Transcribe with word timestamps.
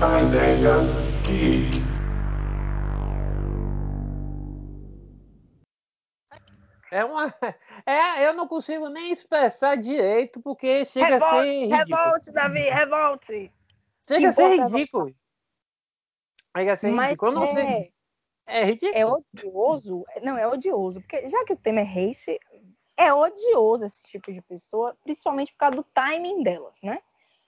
A 0.00 0.22
ideia 0.22 0.56
que 1.26 1.90
É 6.90 7.04
uma. 7.04 7.32
É, 7.86 8.26
eu 8.26 8.34
não 8.34 8.46
consigo 8.46 8.88
nem 8.88 9.10
expressar 9.10 9.76
direito, 9.76 10.40
porque 10.42 10.84
chega 10.84 11.14
revolte, 11.14 11.24
a 11.24 11.38
ser 11.38 11.66
ridículo. 11.66 11.96
revolte, 11.96 12.32
Davi, 12.32 12.60
revolte. 12.60 13.52
Chega 14.06 14.28
a 14.28 14.32
ser 14.32 14.54
importa, 14.54 14.76
ridículo. 14.76 15.14
Chega 16.56 16.72
a 16.72 16.76
ser 16.76 16.90
Mas 16.90 17.06
ridículo. 17.06 17.32
Eu 17.32 17.34
não 17.34 17.46
sei. 17.46 17.92
É, 18.50 18.64
ridículo. 18.64 18.94
é 18.94 19.06
odioso. 19.06 20.04
Não, 20.22 20.36
é 20.36 20.46
odioso. 20.46 21.00
Porque 21.00 21.28
já 21.28 21.44
que 21.44 21.52
o 21.52 21.56
tema 21.56 21.80
é 21.80 21.84
hate, 21.84 22.38
é 22.96 23.12
odioso 23.12 23.84
esse 23.84 24.02
tipo 24.04 24.32
de 24.32 24.42
pessoa, 24.42 24.96
principalmente 25.02 25.52
por 25.52 25.58
causa 25.58 25.76
do 25.76 25.84
timing 25.94 26.42
delas, 26.42 26.74
né? 26.82 27.00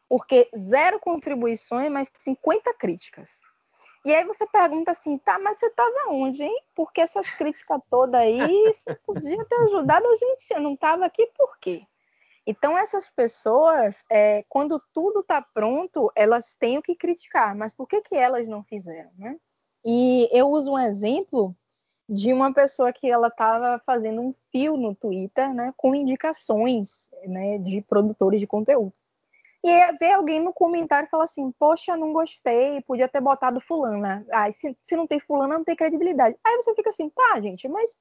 Porque 0.08 0.48
zero 0.56 0.98
contribuições, 1.00 1.90
mas 1.90 2.10
50 2.14 2.72
críticas. 2.74 3.30
E 4.04 4.14
aí 4.14 4.24
você 4.24 4.46
pergunta 4.46 4.90
assim, 4.90 5.16
tá, 5.18 5.38
mas 5.38 5.58
você 5.58 5.70
tava 5.70 6.10
onde, 6.10 6.42
hein? 6.42 6.62
Porque 6.74 7.00
essas 7.00 7.30
críticas 7.34 7.80
todas 7.88 8.20
aí, 8.20 8.72
você 8.72 8.94
podia 9.06 9.44
ter 9.44 9.54
ajudado 9.56 10.06
a 10.06 10.16
gente, 10.16 10.50
eu 10.50 10.60
não 10.60 10.76
tava 10.76 11.04
aqui 11.04 11.26
por 11.36 11.58
quê? 11.58 11.86
Então 12.46 12.76
essas 12.76 13.08
pessoas, 13.10 14.04
é, 14.10 14.44
quando 14.48 14.82
tudo 14.92 15.22
tá 15.22 15.40
pronto, 15.40 16.10
elas 16.16 16.56
têm 16.56 16.78
o 16.78 16.82
que 16.82 16.96
criticar, 16.96 17.54
mas 17.54 17.72
por 17.72 17.86
que 17.86 18.00
que 18.00 18.16
elas 18.16 18.48
não 18.48 18.64
fizeram, 18.64 19.10
né? 19.16 19.36
E 19.84 20.28
eu 20.32 20.48
uso 20.48 20.72
um 20.72 20.78
exemplo 20.78 21.54
de 22.08 22.32
uma 22.32 22.52
pessoa 22.52 22.92
que 22.92 23.10
ela 23.10 23.28
estava 23.28 23.80
fazendo 23.86 24.20
um 24.20 24.34
fio 24.50 24.76
no 24.76 24.94
Twitter, 24.94 25.52
né, 25.54 25.72
com 25.76 25.94
indicações, 25.94 27.08
né, 27.24 27.58
de 27.58 27.80
produtores 27.82 28.40
de 28.40 28.46
conteúdo. 28.46 28.92
E 29.64 29.70
aí 29.70 29.96
vê 29.96 30.10
alguém 30.10 30.40
no 30.40 30.52
comentário 30.52 31.06
e 31.06 31.10
fala 31.10 31.24
assim, 31.24 31.52
poxa, 31.52 31.96
não 31.96 32.12
gostei, 32.12 32.80
podia 32.82 33.08
ter 33.08 33.20
botado 33.20 33.60
fulana. 33.60 34.26
Ai, 34.32 34.52
se, 34.52 34.76
se 34.84 34.96
não 34.96 35.06
tem 35.06 35.20
fulana, 35.20 35.56
não 35.56 35.64
tem 35.64 35.76
credibilidade. 35.76 36.36
Aí 36.44 36.56
você 36.56 36.74
fica 36.74 36.90
assim, 36.90 37.08
tá, 37.08 37.40
gente, 37.40 37.68
mas 37.68 37.96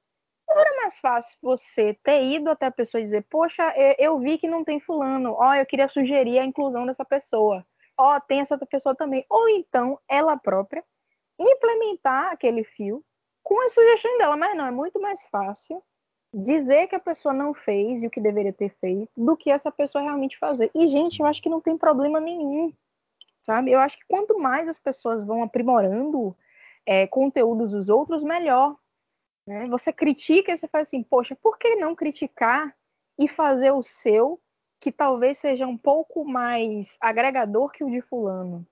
não 0.50 0.59
era 0.59 0.81
mais 0.81 1.00
fácil 1.00 1.38
você 1.42 1.94
ter 2.03 2.23
ido 2.23 2.50
até 2.50 2.66
a 2.66 2.72
pessoa 2.72 3.00
e 3.00 3.03
dizer, 3.03 3.25
poxa, 3.30 3.73
eu, 3.98 4.20
vi 4.20 4.38
que 4.38 4.48
não 4.48 4.64
tem 4.64 4.80
fulano, 4.80 5.33
ó, 5.33 5.53
eu 5.53 5.66
queria 5.66 5.88
sugerir 5.88 6.39
a 6.39 6.45
inclusão 6.45 6.86
dessa 6.86 7.05
pessoa. 7.05 7.66
Ó, 7.98 8.20
tem 8.20 8.39
essa 8.39 8.58
pessoa 8.58 8.95
também. 8.95 9.23
Ou 9.30 9.48
então, 9.48 10.00
ela 10.09 10.36
própria, 10.38 10.83
implementar 11.42 12.31
aquele 12.31 12.64
fio 12.64 13.03
com 13.44 13.59
as 13.66 13.73
sugestões 13.73 14.17
dela, 14.17 14.38
mas 14.38 14.56
não, 14.56 14.66
é 14.66 14.72
muito 14.72 15.02
mais 15.02 15.28
fácil 15.28 15.83
dizer 16.33 16.88
que 16.88 16.95
a 16.95 17.00
pessoa 17.00 17.33
não 17.33 17.53
fez 17.53 18.02
e 18.02 18.08
o 18.08 18.09
que 18.09 18.22
deveria 18.22 18.53
ter 18.53 18.70
feito 18.70 19.11
do 19.17 19.36
que 19.36 19.52
essa 19.52 19.72
pessoa 19.72 20.03
realmente 20.03 20.38
fazer. 20.38 20.72
E, 20.73 20.88
gente, 20.88 21.20
eu 21.20 21.25
acho 21.25 21.42
que 21.42 21.50
não 21.50 21.59
tem 21.59 21.78
problema 21.78 22.20
nenhum, 22.20 22.73
sabe? 23.42 23.72
Eu 23.72 23.80
acho 23.80 23.98
que 23.98 24.06
quanto 24.08 24.39
mais 24.39 24.67
as 24.70 24.80
pessoas 24.80 25.25
vão 25.25 25.44
aprimorando 25.44 26.36
é, 26.86 27.06
conteúdos 27.08 27.72
dos 27.72 27.89
outros, 27.89 28.23
melhor. 28.23 28.78
Né? 29.45 29.66
Você 29.67 29.92
critica 29.92 30.52
e 30.52 30.58
você 30.58 30.67
faz 30.67 30.88
assim, 30.88 31.03
poxa, 31.03 31.36
por 31.36 31.58
que 31.58 31.76
não 31.76 31.95
criticar 31.95 32.73
e 33.20 33.28
fazer 33.28 33.72
o 33.72 33.81
seu, 33.81 34.39
que 34.80 34.92
talvez 34.92 35.38
seja 35.38 35.67
um 35.67 35.78
pouco 35.78 36.23
mais 36.23 36.98
agregador 37.00 37.70
que 37.72 37.83
o 37.83 37.92
de 37.92 38.02
fulano? 38.02 38.66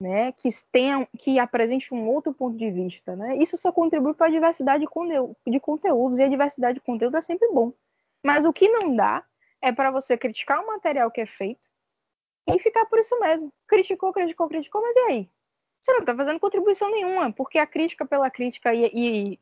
Né, 0.00 0.32
que 0.32 0.48
tenha, 0.72 1.06
que 1.16 1.38
apresente 1.38 1.94
um 1.94 2.08
outro 2.08 2.34
ponto 2.34 2.58
de 2.58 2.68
vista, 2.68 3.14
né? 3.14 3.36
Isso 3.36 3.56
só 3.56 3.70
contribui 3.70 4.12
para 4.12 4.26
a 4.26 4.30
diversidade 4.30 4.80
de, 4.80 4.88
conteúdo, 4.88 5.36
de 5.46 5.60
conteúdos 5.60 6.18
e 6.18 6.22
a 6.24 6.28
diversidade 6.28 6.74
de 6.74 6.80
conteúdo 6.80 7.16
é 7.16 7.20
sempre 7.20 7.48
bom. 7.52 7.72
Mas 8.22 8.44
o 8.44 8.52
que 8.52 8.68
não 8.68 8.94
dá 8.94 9.24
é 9.62 9.70
para 9.70 9.92
você 9.92 10.16
criticar 10.16 10.62
o 10.62 10.66
material 10.66 11.10
que 11.12 11.20
é 11.20 11.26
feito 11.26 11.70
e 12.46 12.58
ficar 12.58 12.86
por 12.86 12.98
isso 12.98 13.18
mesmo. 13.20 13.52
Criticou, 13.66 14.12
criticou, 14.12 14.48
criticou, 14.48 14.82
mas 14.82 14.96
e 14.96 14.98
aí? 15.00 15.30
Você 15.80 15.92
não 15.92 16.00
está 16.00 16.14
fazendo 16.14 16.40
contribuição 16.40 16.90
nenhuma, 16.90 17.32
porque 17.32 17.58
a 17.58 17.66
crítica 17.66 18.06
pela 18.06 18.30
crítica 18.30 18.74
e, 18.74 18.90
e, 18.92 19.40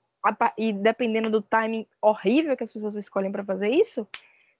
e 0.58 0.72
dependendo 0.72 1.30
do 1.30 1.40
timing 1.40 1.86
horrível 2.00 2.56
que 2.56 2.64
as 2.64 2.72
pessoas 2.72 2.96
escolhem 2.96 3.30
para 3.30 3.44
fazer 3.44 3.68
isso, 3.70 4.06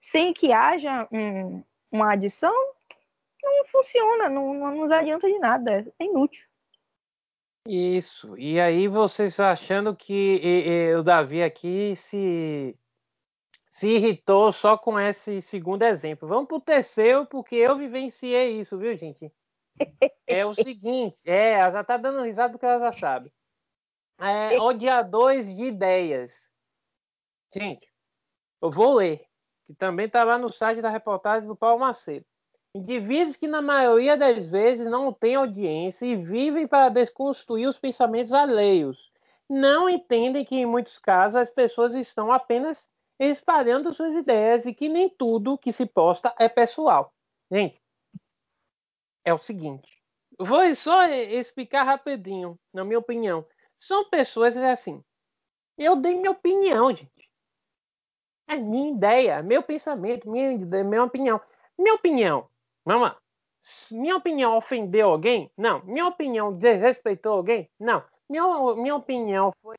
sem 0.01 0.33
que 0.33 0.53
haja 0.53 1.09
um, 1.11 1.63
uma 1.91 2.13
adição, 2.13 2.55
não 3.43 3.67
funciona, 3.67 4.29
não, 4.29 4.55
não 4.55 4.75
nos 4.75 4.91
adianta 4.91 5.27
de 5.27 5.39
nada, 5.39 5.93
é 5.99 6.05
inútil. 6.05 6.47
Isso. 7.67 8.37
E 8.39 8.61
aí 8.61 8.89
vocês 8.89 9.39
achando 9.39 9.95
que 9.95 10.13
e, 10.13 10.69
e, 10.69 10.95
o 10.97 11.03
Davi 11.03 11.43
aqui 11.43 11.95
se 11.95 12.77
se 13.71 13.89
irritou 13.89 14.53
só 14.53 14.77
com 14.77 14.99
esse 15.01 15.41
segundo 15.41 15.83
exemplo. 15.83 16.29
Vamos 16.29 16.47
pro 16.47 16.61
terceiro, 16.61 17.25
porque 17.27 17.57
eu 17.57 17.77
vivenciei 17.77 18.61
isso, 18.61 18.77
viu, 18.77 18.95
gente? 18.97 19.33
É 20.27 20.45
o 20.45 20.55
seguinte, 20.55 21.23
é, 21.25 21.53
ela 21.53 21.73
já 21.73 21.85
tá 21.85 21.97
dando 21.97 22.23
risada 22.23 22.53
porque 22.53 22.67
ela 22.67 22.79
já 22.79 22.93
sabe. 22.93 23.33
É, 24.19 24.61
odiadores 24.61 25.55
de 25.55 25.65
ideias. 25.65 26.51
Gente, 27.55 27.91
eu 28.61 28.71
vou 28.71 28.95
ler, 28.95 29.27
que 29.67 29.75
também 29.75 30.09
tá 30.09 30.23
lá 30.23 30.37
no 30.37 30.53
site 30.53 30.83
da 30.83 30.91
reportagem 30.91 31.49
do 31.49 31.57
Paulo 31.57 31.81
Macedo. 31.81 32.27
Indivíduos 32.75 33.37
que, 33.37 33.47
na 33.47 33.61
maioria 33.61 34.17
das 34.17 34.47
vezes, 34.47 34.87
não 34.87 35.13
têm 35.13 35.35
audiência 35.35 36.07
e 36.07 36.17
vivem 36.17 36.67
para 36.67 36.89
desconstruir 36.89 37.69
os 37.69 37.79
pensamentos 37.79 38.33
alheios. 38.33 39.13
Não 39.47 39.91
entendem 39.91 40.43
que, 40.43 40.55
em 40.55 40.65
muitos 40.65 40.99
casos, 40.99 41.37
as 41.37 41.51
pessoas 41.51 41.95
estão 41.95 42.33
apenas 42.33 42.91
espalhando 43.19 43.93
suas 43.93 44.15
ideias 44.15 44.65
e 44.65 44.73
que 44.73 44.89
nem 44.89 45.11
tudo 45.11 45.59
que 45.59 45.71
se 45.71 45.85
posta 45.85 46.35
é 46.39 46.49
pessoal. 46.49 47.13
Gente, 47.51 47.79
é 49.23 49.35
o 49.35 49.39
seguinte. 49.39 50.03
Vou 50.39 50.75
só 50.75 51.05
explicar 51.05 51.83
rapidinho, 51.83 52.59
na 52.73 52.85
minha 52.85 52.99
opinião. 52.99 53.47
São 53.79 54.09
pessoas 54.09 54.57
assim. 54.57 55.05
Eu 55.77 55.95
dei 55.95 56.15
minha 56.15 56.31
opinião, 56.31 56.91
gente. 56.91 57.31
É 58.49 58.57
minha 58.57 58.95
ideia, 58.95 59.43
meu 59.43 59.63
pensamento, 59.63 60.31
minha, 60.31 60.57
minha 60.85 61.05
opinião. 61.05 61.39
Minha 61.79 61.95
opinião 61.95 62.49
Vamos 62.85 63.09
lá. 63.09 63.19
Minha 63.93 64.17
opinião 64.17 64.57
ofendeu 64.57 65.11
alguém? 65.11 65.51
Não. 65.57 65.83
Minha 65.85 66.07
opinião 66.07 66.57
desrespeitou 66.57 67.35
alguém? 67.35 67.71
Não. 67.79 68.05
Minha, 68.29 68.75
minha 68.77 68.97
opinião 68.97 69.53
foi 69.63 69.77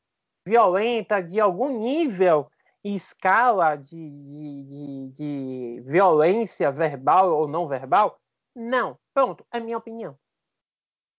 violenta 0.48 1.22
de 1.22 1.40
algum 1.40 1.80
nível 1.80 2.50
e 2.84 2.96
escala 2.96 3.76
de, 3.76 4.10
de, 4.10 4.64
de, 4.64 5.10
de, 5.12 5.82
violência 5.86 6.72
verbal 6.72 7.32
ou 7.36 7.48
não 7.48 7.68
verbal? 7.68 8.20
Não. 8.56 8.98
Pronto, 9.14 9.46
é 9.52 9.60
minha 9.60 9.78
opinião. 9.78 10.18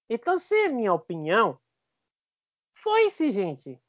Então, 0.09 0.39
se 0.39 0.55
é 0.55 0.69
minha 0.69 0.93
opinião, 0.93 1.59
foi-se, 2.83 3.31
gente. 3.31 3.81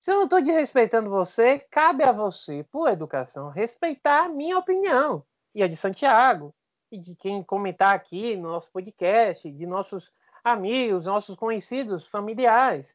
Se 0.00 0.10
eu 0.10 0.16
não 0.16 0.24
estou 0.24 0.42
desrespeitando 0.42 1.08
você, 1.08 1.58
cabe 1.70 2.04
a 2.04 2.12
você, 2.12 2.62
por 2.64 2.88
educação, 2.90 3.48
respeitar 3.48 4.24
a 4.24 4.28
minha 4.28 4.58
opinião 4.58 5.24
e 5.54 5.62
a 5.62 5.68
de 5.68 5.76
Santiago 5.76 6.54
de 6.98 7.14
quem 7.14 7.42
comentar 7.42 7.94
aqui 7.94 8.36
no 8.36 8.48
nosso 8.48 8.70
podcast, 8.70 9.50
de 9.50 9.66
nossos 9.66 10.12
amigos, 10.42 11.06
nossos 11.06 11.34
conhecidos, 11.34 12.06
familiares. 12.06 12.94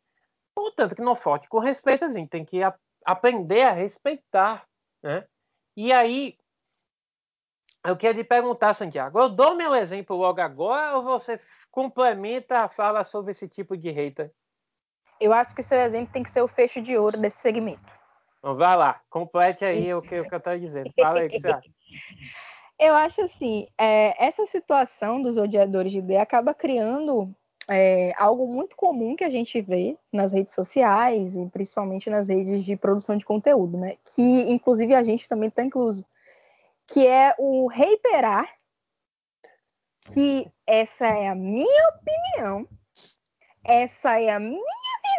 Portanto, 0.53 0.95
que 0.95 1.01
não 1.01 1.15
falte 1.15 1.49
com 1.49 1.59
respeito, 1.59 2.05
a 2.05 2.09
gente 2.09 2.29
tem 2.29 2.45
que 2.45 2.61
a, 2.61 2.73
aprender 3.05 3.63
a 3.63 3.71
respeitar. 3.71 4.65
Né? 5.01 5.25
E 5.75 5.91
aí, 5.91 6.37
eu 7.85 7.97
quero 7.97 8.17
te 8.17 8.23
perguntar, 8.23 8.73
Santiago, 8.73 9.19
eu 9.19 9.29
dou 9.29 9.55
meu 9.55 9.73
exemplo 9.73 10.15
logo 10.15 10.41
agora 10.41 10.97
ou 10.97 11.03
você 11.03 11.39
complementa 11.71 12.59
a 12.59 12.69
fala 12.69 13.03
sobre 13.03 13.31
esse 13.31 13.47
tipo 13.47 13.77
de 13.77 13.89
hater? 13.89 14.31
Eu 15.19 15.33
acho 15.33 15.55
que 15.55 15.63
seu 15.63 15.79
exemplo 15.79 16.13
tem 16.13 16.23
que 16.23 16.31
ser 16.31 16.41
o 16.41 16.47
fecho 16.47 16.81
de 16.81 16.97
ouro 16.97 17.17
desse 17.17 17.39
segmento. 17.39 17.99
Então, 18.37 18.55
vai 18.55 18.75
lá, 18.75 19.01
complete 19.09 19.65
aí 19.65 19.93
o 19.93 20.01
que, 20.01 20.19
o 20.19 20.27
que 20.27 20.33
eu 20.33 20.37
estou 20.37 20.57
dizendo. 20.57 20.91
Fala 20.99 21.19
aí 21.19 21.27
o 21.27 21.29
que 21.29 21.39
você 21.39 21.47
acha. 21.47 21.69
Eu 22.79 22.95
acho 22.95 23.21
assim, 23.21 23.67
é, 23.77 24.25
essa 24.25 24.45
situação 24.45 25.21
dos 25.21 25.35
odiadores 25.35 25.91
de 25.91 25.99
ideia 25.99 26.21
acaba 26.21 26.53
criando 26.53 27.35
é, 27.69 28.13
algo 28.17 28.47
muito 28.47 28.75
comum 28.75 29.17
que 29.17 29.23
a 29.25 29.29
gente 29.29 29.59
vê 29.61 29.97
nas 30.11 30.31
redes 30.31 30.53
sociais 30.53 31.35
e 31.35 31.45
principalmente 31.49 32.09
nas 32.09 32.29
redes 32.29 32.63
de 32.63 32.77
produção 32.77 33.17
de 33.17 33.25
conteúdo, 33.25 33.77
né? 33.77 33.97
Que 34.15 34.21
inclusive 34.49 34.95
a 34.95 35.03
gente 35.03 35.27
também 35.27 35.49
está 35.49 35.61
incluso, 35.61 36.05
que 36.87 37.05
é 37.05 37.35
o 37.37 37.67
reiterar 37.67 38.49
que 40.13 40.49
essa 40.65 41.05
é 41.05 41.27
a 41.27 41.35
minha 41.35 41.89
opinião, 41.89 42.67
essa 43.63 44.19
é 44.19 44.29
a 44.29 44.39
minha 44.39 44.63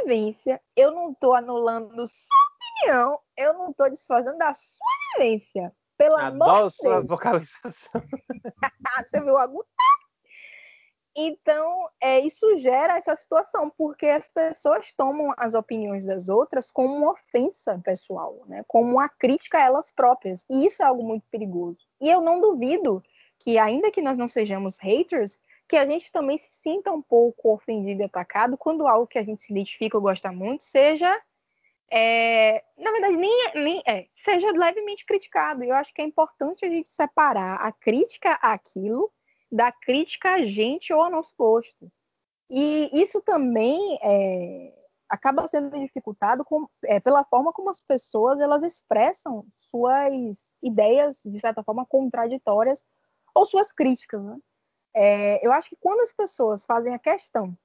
vivência, 0.01 0.61
eu 0.75 0.91
não 0.93 1.13
estou 1.13 1.35
anulando 1.35 2.07
sua 2.07 2.37
opinião, 2.57 3.21
eu 3.37 3.53
não 3.55 3.71
estou 3.71 3.91
desfazendo 3.91 4.39
da 4.39 4.53
sua 4.55 4.87
vivência. 5.15 5.73
Pelo 6.01 6.17
amor 6.17 6.69
de 6.69 6.77
sua 6.77 7.01
vocalização. 7.03 8.03
Você 9.13 9.21
viu 9.21 9.37
algo? 9.37 9.67
Então, 11.15 11.91
é, 12.01 12.21
isso 12.21 12.57
gera 12.57 12.97
essa 12.97 13.15
situação, 13.15 13.71
porque 13.77 14.07
as 14.07 14.27
pessoas 14.29 14.95
tomam 14.95 15.35
as 15.37 15.53
opiniões 15.53 16.07
das 16.07 16.31
outras 16.31 16.71
como 16.71 16.95
uma 16.95 17.13
ofensa 17.13 17.79
pessoal, 17.85 18.45
né? 18.47 18.65
como 18.67 18.91
uma 18.93 19.11
crítica 19.11 19.59
a 19.59 19.63
elas 19.67 19.93
próprias. 19.93 20.43
E 20.49 20.65
isso 20.65 20.83
é 20.83 20.87
algo 20.87 21.05
muito 21.07 21.27
perigoso. 21.31 21.81
E 22.01 22.09
eu 22.09 22.23
não 22.23 22.41
duvido 22.41 23.03
que, 23.39 23.59
ainda 23.59 23.91
que 23.91 24.01
nós 24.01 24.17
não 24.17 24.29
sejamos 24.29 24.79
haters, 24.79 25.39
que 25.69 25.77
a 25.77 25.85
gente 25.85 26.11
também 26.11 26.39
se 26.39 26.63
sinta 26.63 26.91
um 26.91 27.03
pouco 27.03 27.53
ofendido 27.53 28.01
e 28.01 28.05
atacado 28.07 28.57
quando 28.57 28.89
algo 28.89 29.07
que 29.07 29.19
a 29.19 29.23
gente 29.23 29.43
se 29.43 29.53
identifica 29.53 29.99
ou 29.99 30.03
gosta 30.03 30.33
muito 30.33 30.63
seja 30.63 31.15
é, 31.93 32.63
na 32.79 32.93
verdade, 32.93 33.17
nem, 33.17 33.53
nem 33.55 33.83
é, 33.87 34.07
seja 34.15 34.51
levemente 34.53 35.05
criticado. 35.05 35.65
Eu 35.65 35.75
acho 35.75 35.93
que 35.93 36.01
é 36.01 36.05
importante 36.05 36.65
a 36.65 36.69
gente 36.69 36.89
separar 36.89 37.57
a 37.57 37.73
crítica 37.73 38.35
àquilo 38.35 39.13
da 39.51 39.73
crítica 39.73 40.35
a 40.35 40.45
gente 40.45 40.93
ou 40.93 41.03
ao 41.03 41.11
nosso 41.11 41.35
gosto. 41.37 41.91
E 42.49 42.91
isso 42.93 43.21
também 43.21 43.99
é, 44.03 44.73
acaba 45.09 45.47
sendo 45.49 45.77
dificultado 45.79 46.45
com, 46.45 46.69
é, 46.85 47.01
pela 47.01 47.25
forma 47.25 47.53
como 47.53 47.71
as 47.71 47.81
pessoas 47.81 48.41
elas 48.41 48.63
expressam 48.63 49.45
suas 49.57 50.37
ideias, 50.63 51.21
de 51.25 51.41
certa 51.41 51.65
forma, 51.65 51.85
contraditórias 51.87 52.85
ou 53.35 53.45
suas 53.45 53.73
críticas. 53.73 54.23
Né? 54.23 54.39
É, 54.95 55.47
eu 55.47 55.53
acho 55.53 55.71
que 55.71 55.77
quando 55.81 56.01
as 56.01 56.13
pessoas 56.13 56.65
fazem 56.65 56.95
a 56.95 56.99
questão 56.99 57.57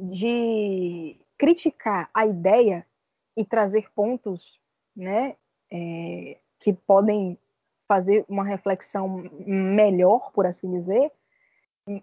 de 0.00 1.18
criticar 1.38 2.08
a 2.12 2.26
ideia 2.26 2.86
e 3.36 3.44
trazer 3.44 3.90
pontos 3.92 4.60
né, 4.94 5.36
é, 5.70 6.38
que 6.58 6.72
podem 6.72 7.38
fazer 7.86 8.24
uma 8.28 8.44
reflexão 8.44 9.08
melhor, 9.46 10.32
por 10.32 10.46
assim 10.46 10.70
dizer, 10.70 11.12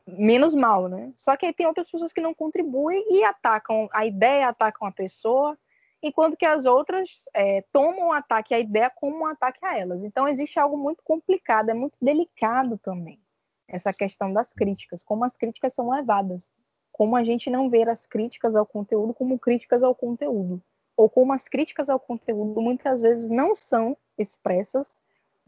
menos 0.07 0.55
mal, 0.55 0.87
né? 0.87 1.11
Só 1.15 1.35
que 1.35 1.45
aí 1.45 1.53
tem 1.53 1.67
outras 1.67 1.89
pessoas 1.89 2.13
que 2.13 2.21
não 2.21 2.33
contribuem 2.33 3.05
e 3.09 3.23
atacam 3.23 3.89
a 3.91 4.05
ideia, 4.05 4.47
atacam 4.47 4.87
a 4.87 4.91
pessoa, 4.91 5.57
enquanto 6.01 6.37
que 6.37 6.45
as 6.45 6.65
outras 6.65 7.25
é, 7.33 7.61
tomam 7.71 8.09
o 8.09 8.13
ataque 8.13 8.53
à 8.53 8.59
ideia 8.59 8.89
como 8.89 9.19
um 9.19 9.25
ataque 9.25 9.65
a 9.65 9.77
elas. 9.77 10.03
Então 10.03 10.27
existe 10.27 10.59
algo 10.59 10.77
muito 10.77 11.03
complicado, 11.03 11.69
é 11.69 11.73
muito 11.73 11.97
delicado 12.01 12.77
também 12.77 13.19
essa 13.67 13.91
questão 13.91 14.31
das 14.31 14.53
críticas, 14.53 15.03
como 15.03 15.25
as 15.25 15.35
críticas 15.35 15.73
são 15.73 15.89
levadas, 15.89 16.49
como 16.91 17.15
a 17.15 17.23
gente 17.23 17.49
não 17.49 17.69
ver 17.69 17.89
as 17.89 18.05
críticas 18.05 18.55
ao 18.55 18.65
conteúdo 18.65 19.13
como 19.13 19.39
críticas 19.39 19.81
ao 19.81 19.95
conteúdo, 19.95 20.61
ou 20.95 21.09
como 21.09 21.33
as 21.33 21.47
críticas 21.47 21.89
ao 21.89 21.99
conteúdo 21.99 22.61
muitas 22.61 23.01
vezes 23.01 23.29
não 23.29 23.55
são 23.55 23.97
expressas 24.17 24.95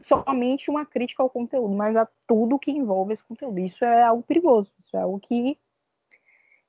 somente 0.02 0.70
uma 0.70 0.86
crítica 0.86 1.24
ao 1.24 1.30
conteúdo, 1.30 1.74
mas 1.74 1.96
a 1.96 2.08
tudo 2.28 2.60
que 2.60 2.72
envolve 2.72 3.14
esse 3.14 3.24
conteúdo. 3.24 3.60
Isso 3.60 3.86
é 3.86 4.04
algo 4.04 4.24
perigoso, 4.24 4.74
isso 4.80 4.96
é 4.96 5.02
algo 5.02 5.20
que, 5.20 5.58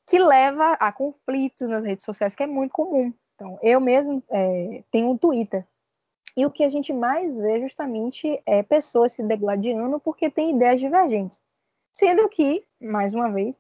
que 0.07 0.19
leva 0.19 0.75
a 0.75 0.93
conflitos 0.93 1.69
nas 1.69 1.85
redes 1.85 2.05
sociais, 2.05 2.35
que 2.35 2.43
é 2.43 2.47
muito 2.47 2.73
comum. 2.73 3.13
Então, 3.35 3.59
eu 3.63 3.81
mesmo 3.81 4.23
é, 4.31 4.83
tenho 4.91 5.11
um 5.11 5.19
Twitter. 5.19 5.67
E 6.37 6.45
o 6.45 6.51
que 6.51 6.65
a 6.65 6.69
gente 6.69 6.93
mais 6.93 7.39
vê 7.39 7.61
justamente 7.61 8.41
é 8.45 8.63
pessoas 8.63 9.13
se 9.13 9.23
degladiando 9.23 9.99
porque 9.99 10.31
têm 10.31 10.55
ideias 10.55 10.81
divergentes. 10.81 11.43
Sendo 11.93 12.29
que, 12.29 12.65
mais 12.81 13.15
uma 13.15 13.31
vez, 13.31 13.59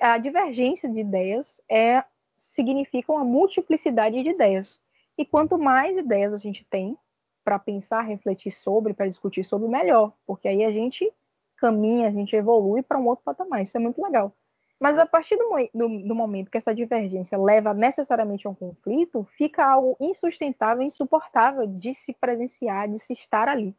a 0.00 0.18
divergência 0.18 0.88
de 0.90 1.00
ideias 1.00 1.60
é, 1.70 2.04
significa 2.52 3.10
uma 3.10 3.24
multiplicidade 3.24 4.22
de 4.22 4.28
ideias. 4.28 4.80
E 5.16 5.24
quanto 5.24 5.58
mais 5.58 5.96
ideias 5.96 6.32
a 6.32 6.36
gente 6.36 6.64
tem, 6.64 6.96
para 7.42 7.58
pensar, 7.58 8.02
refletir 8.02 8.50
sobre, 8.50 8.94
para 8.94 9.08
discutir 9.08 9.42
sobre, 9.42 9.68
melhor, 9.68 10.12
porque 10.26 10.46
aí 10.46 10.64
a 10.64 10.70
gente 10.70 11.10
caminha, 11.56 12.08
a 12.08 12.10
gente 12.10 12.36
evolui 12.36 12.82
para 12.82 12.98
um 12.98 13.06
outro 13.06 13.24
patamar. 13.24 13.62
Isso 13.62 13.76
é 13.76 13.80
muito 13.80 14.02
legal. 14.02 14.32
Mas 14.78 14.98
a 14.98 15.06
partir 15.06 15.36
do, 15.36 15.48
do, 15.72 16.08
do, 16.08 16.14
momento 16.14 16.50
que 16.50 16.58
essa 16.58 16.74
divergência 16.74 17.38
leva 17.38 17.72
necessariamente 17.72 18.46
a 18.46 18.50
um 18.50 18.54
conflito, 18.54 19.24
fica 19.36 19.64
algo 19.64 19.96
insustentável, 20.00 20.82
insuportável 20.82 21.66
de 21.66 21.94
se 21.94 22.12
presenciar, 22.12 22.88
de 22.88 22.98
se 22.98 23.12
estar 23.12 23.48
ali. 23.48 23.74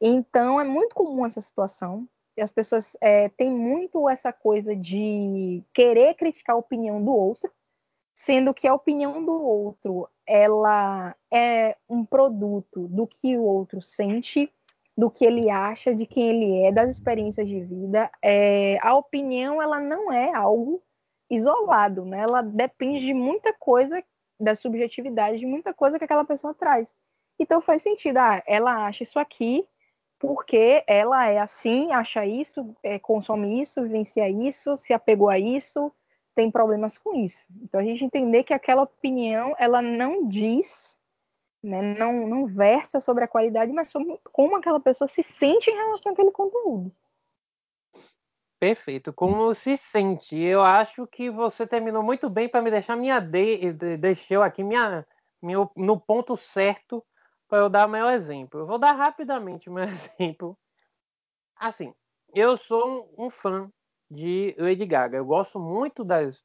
Então 0.00 0.60
é 0.60 0.64
muito 0.64 0.94
comum 0.94 1.26
essa 1.26 1.40
situação. 1.40 2.08
E 2.36 2.40
as 2.40 2.52
pessoas 2.52 2.96
é, 3.00 3.28
têm 3.28 3.50
muito 3.50 4.08
essa 4.08 4.32
coisa 4.32 4.74
de 4.74 5.62
querer 5.72 6.14
criticar 6.14 6.56
a 6.56 6.58
opinião 6.58 7.02
do 7.02 7.12
outro, 7.12 7.50
sendo 8.14 8.54
que 8.54 8.66
a 8.68 8.74
opinião 8.74 9.24
do 9.24 9.42
outro 9.42 10.08
ela 10.26 11.14
é 11.32 11.76
um 11.88 12.04
produto 12.04 12.88
do 12.88 13.06
que 13.06 13.36
o 13.36 13.42
outro 13.42 13.82
sente, 13.82 14.50
do 14.96 15.10
que 15.10 15.24
ele 15.24 15.50
acha, 15.50 15.94
de 15.94 16.06
quem 16.06 16.28
ele 16.28 16.66
é, 16.66 16.72
das 16.72 16.90
experiências 16.90 17.48
de 17.48 17.60
vida. 17.60 18.10
É, 18.22 18.78
a 18.80 18.94
opinião 18.96 19.60
ela 19.60 19.80
não 19.80 20.12
é 20.12 20.32
algo 20.32 20.82
isolado, 21.28 22.04
né? 22.04 22.20
Ela 22.20 22.42
depende 22.42 23.04
de 23.04 23.12
muita 23.12 23.52
coisa 23.52 24.02
da 24.38 24.54
subjetividade, 24.54 25.38
de 25.38 25.46
muita 25.46 25.74
coisa 25.74 25.98
que 25.98 26.04
aquela 26.04 26.24
pessoa 26.24 26.54
traz. 26.54 26.94
Então 27.38 27.60
faz 27.60 27.82
sentido, 27.82 28.18
ah, 28.18 28.42
ela 28.46 28.86
acha 28.86 29.02
isso 29.02 29.18
aqui 29.18 29.66
porque 30.18 30.82
ela 30.86 31.26
é 31.26 31.38
assim, 31.38 31.92
acha 31.92 32.24
isso, 32.24 32.74
é, 32.82 32.98
consome 32.98 33.60
isso, 33.60 33.82
vivencia 33.82 34.28
isso, 34.30 34.76
se 34.76 34.92
apegou 34.92 35.28
a 35.28 35.38
isso, 35.38 35.92
tem 36.34 36.50
problemas 36.50 36.98
com 36.98 37.14
isso. 37.14 37.44
Então 37.62 37.80
a 37.80 37.84
gente 37.84 38.04
entender 38.04 38.44
que 38.44 38.52
aquela 38.52 38.82
opinião 38.82 39.54
ela 39.58 39.80
não 39.80 40.28
diz, 40.28 40.98
né, 41.62 41.80
não, 41.80 42.26
não 42.26 42.46
versa 42.46 43.00
sobre 43.00 43.24
a 43.24 43.28
qualidade, 43.28 43.72
mas 43.72 43.88
sobre 43.88 44.18
como 44.32 44.56
aquela 44.56 44.80
pessoa 44.80 45.08
se 45.08 45.22
sente 45.22 45.70
em 45.70 45.74
relação 45.74 46.12
àquele 46.12 46.30
conteúdo. 46.30 46.92
Perfeito. 48.58 49.12
Como 49.12 49.54
se 49.54 49.76
sente? 49.76 50.36
Eu 50.36 50.62
acho 50.62 51.06
que 51.06 51.30
você 51.30 51.66
terminou 51.66 52.02
muito 52.02 52.30
bem 52.30 52.48
para 52.48 52.62
me 52.62 52.70
deixar 52.70 52.96
minha 52.96 53.20
de, 53.20 53.72
deixou 53.98 54.42
aqui 54.42 54.64
minha, 54.64 55.06
minha 55.42 55.68
no 55.76 56.00
ponto 56.00 56.36
certo 56.36 57.04
para 57.46 57.58
eu 57.58 57.68
dar 57.68 57.86
o 57.86 57.90
meu 57.90 58.08
exemplo. 58.08 58.60
Eu 58.60 58.66
vou 58.66 58.78
dar 58.78 58.92
rapidamente 58.92 59.68
o 59.68 59.72
meu 59.72 59.84
exemplo. 60.18 60.56
Assim, 61.56 61.94
eu 62.34 62.56
sou 62.56 63.12
um 63.18 63.28
fã 63.28 63.70
de 64.14 64.54
Lady 64.58 64.86
Gaga. 64.86 65.16
Eu 65.16 65.24
gosto 65.24 65.58
muito 65.58 66.04
das, 66.04 66.42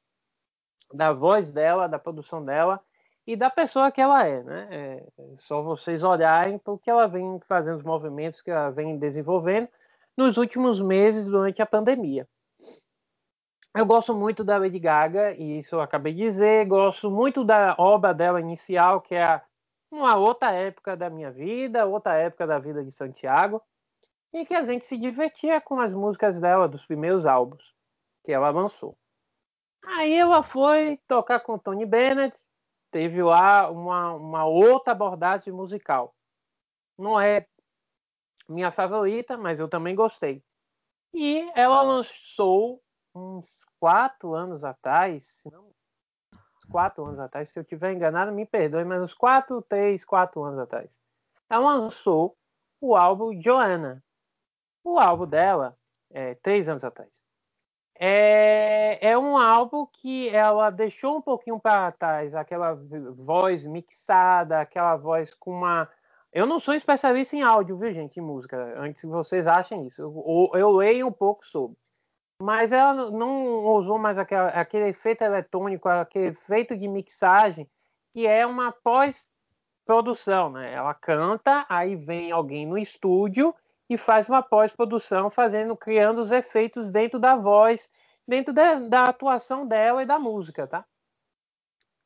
da 0.94 1.13
voz 1.13 1.51
dela, 1.51 1.88
da 1.88 2.00
produção 2.00 2.44
dela 2.44 2.80
e 3.25 3.36
da 3.36 3.50
pessoa 3.50 3.92
que 3.92 4.01
ela 4.01 4.25
é, 4.25 4.44
né? 4.44 4.68
É 4.71 5.04
só 5.38 5.62
vocês 5.62 6.04
olharem 6.04 6.57
para 6.57 6.74
o 6.74 6.80
que 6.80 6.89
ela 6.89 7.07
vem 7.07 7.39
fazendo, 7.48 7.77
os 7.77 7.83
movimentos 7.83 8.42
que 8.42 8.50
ela 8.50 8.71
vem 8.71 8.98
desenvolvendo 8.98 9.68
nos 10.18 10.38
últimos 10.38 10.81
meses 10.81 11.25
durante 11.25 11.62
a 11.62 11.66
pandemia. 11.66 12.27
Eu 13.77 13.86
gosto 13.86 14.15
muito 14.15 14.44
da 14.44 14.57
Lady 14.57 14.80
Gaga, 14.80 15.33
e 15.36 15.60
isso 15.60 15.75
eu 15.75 15.81
acabei 15.81 16.13
de 16.13 16.24
dizer. 16.24 16.65
Gosto 16.65 17.12
muito 17.12 17.45
da 17.45 17.75
obra 17.77 18.13
dela 18.13 18.42
inicial, 18.42 19.00
que 19.00 19.13
é 19.13 19.39
uma 19.92 20.15
outra 20.15 20.51
época 20.51 20.98
da 20.98 21.10
minha 21.10 21.31
vida, 21.31 21.86
outra 21.86 22.15
época 22.15 22.48
da 22.48 22.57
vida 22.57 22.83
de 22.83 22.91
Santiago 22.91 23.62
em 24.33 24.43
que 24.43 24.53
a 24.53 24.63
gente 24.63 24.86
se 24.86 24.98
divertia 24.98 25.59
com 25.59 25.79
as 25.79 25.93
músicas 25.93 26.39
dela, 26.39 26.67
dos 26.67 26.86
primeiros 26.86 27.25
álbuns 27.25 27.74
que 28.24 28.31
ela 28.31 28.50
lançou. 28.50 28.98
Aí 29.83 30.13
ela 30.13 30.43
foi 30.43 30.98
tocar 31.07 31.39
com 31.39 31.57
Tony 31.57 31.86
Bennett, 31.86 32.36
teve 32.91 33.24
lá 33.24 33.69
uma, 33.69 34.13
uma 34.13 34.45
outra 34.45 34.91
abordagem 34.91 35.53
musical. 35.53 36.13
Não 36.98 37.19
é 37.19 37.48
minha 38.48 38.71
favorita, 38.71 39.38
mas 39.38 39.59
eu 39.59 39.67
também 39.67 39.95
gostei. 39.95 40.43
E 41.13 41.50
ela 41.55 41.81
lançou 41.81 42.81
uns 43.15 43.65
quatro 43.79 44.33
anos 44.33 44.63
atrás, 44.63 45.41
não, 45.51 45.71
quatro 46.69 47.05
anos 47.05 47.19
atrás, 47.19 47.50
se 47.50 47.59
eu 47.59 47.63
tiver 47.63 47.93
enganado, 47.93 48.31
me 48.31 48.45
perdoe, 48.45 48.83
mas 48.86 49.01
uns 49.01 49.13
quatro, 49.13 49.62
três, 49.62 50.05
quatro 50.05 50.43
anos 50.43 50.59
atrás, 50.59 50.89
ela 51.50 51.75
lançou 51.75 52.38
o 52.79 52.95
álbum 52.95 53.41
Joanna, 53.41 54.03
o 54.83 55.00
álbum 55.00 55.27
dela, 55.27 55.77
é, 56.12 56.36
três 56.36 56.67
anos 56.69 56.83
atrás, 56.83 57.24
é, 58.01 58.98
é 59.01 59.17
um 59.17 59.38
álbum 59.38 59.86
que 59.86 60.29
ela 60.29 60.69
deixou 60.69 61.17
um 61.17 61.21
pouquinho 61.21 61.59
para 61.59 61.91
trás 61.91 62.33
aquela 62.33 62.74
voz 63.17 63.65
mixada, 63.65 64.62
aquela 64.62 64.95
voz 64.95 65.33
com 65.33 65.51
uma. 65.51 65.89
Eu 66.31 66.45
não 66.45 66.59
sou 66.59 66.74
especialista 66.74 67.36
em 67.36 67.41
áudio, 67.41 67.77
viu, 67.77 67.91
gente, 67.91 68.17
em 68.17 68.24
música, 68.24 68.74
antes 68.79 69.01
que 69.01 69.07
vocês 69.07 69.48
achem 69.48 69.86
isso. 69.86 70.01
Eu, 70.01 70.51
eu 70.53 70.71
leio 70.71 71.07
um 71.07 71.12
pouco 71.12 71.45
sobre. 71.45 71.77
Mas 72.41 72.71
ela 72.71 73.12
não 73.12 73.65
usou 73.65 73.98
mais 74.00 74.17
aquela, 74.17 74.48
aquele 74.50 74.88
efeito 74.88 75.21
eletrônico, 75.21 75.89
aquele 75.89 76.27
efeito 76.27 76.77
de 76.77 76.88
mixagem, 76.88 77.69
que 78.13 78.25
é 78.25 78.45
uma 78.45 78.71
pós-produção, 78.71 80.50
né? 80.50 80.74
Ela 80.74 80.93
canta, 80.93 81.65
aí 81.67 81.98
vem 81.98 82.31
alguém 82.31 82.65
no 82.65 82.77
estúdio 82.77 83.53
e 83.89 83.98
faz 83.98 84.29
uma 84.29 84.43
pós-produção, 84.43 85.29
fazendo, 85.29 85.75
criando 85.75 86.22
os 86.22 86.31
efeitos 86.31 86.91
dentro 86.91 87.19
da 87.19 87.36
voz, 87.36 87.89
dentro 88.27 88.53
da, 88.53 88.75
da, 88.75 89.03
atuação 89.05 89.67
dela 89.67 90.03
e 90.03 90.05
da 90.05 90.19
música, 90.19 90.67
tá? 90.67 90.86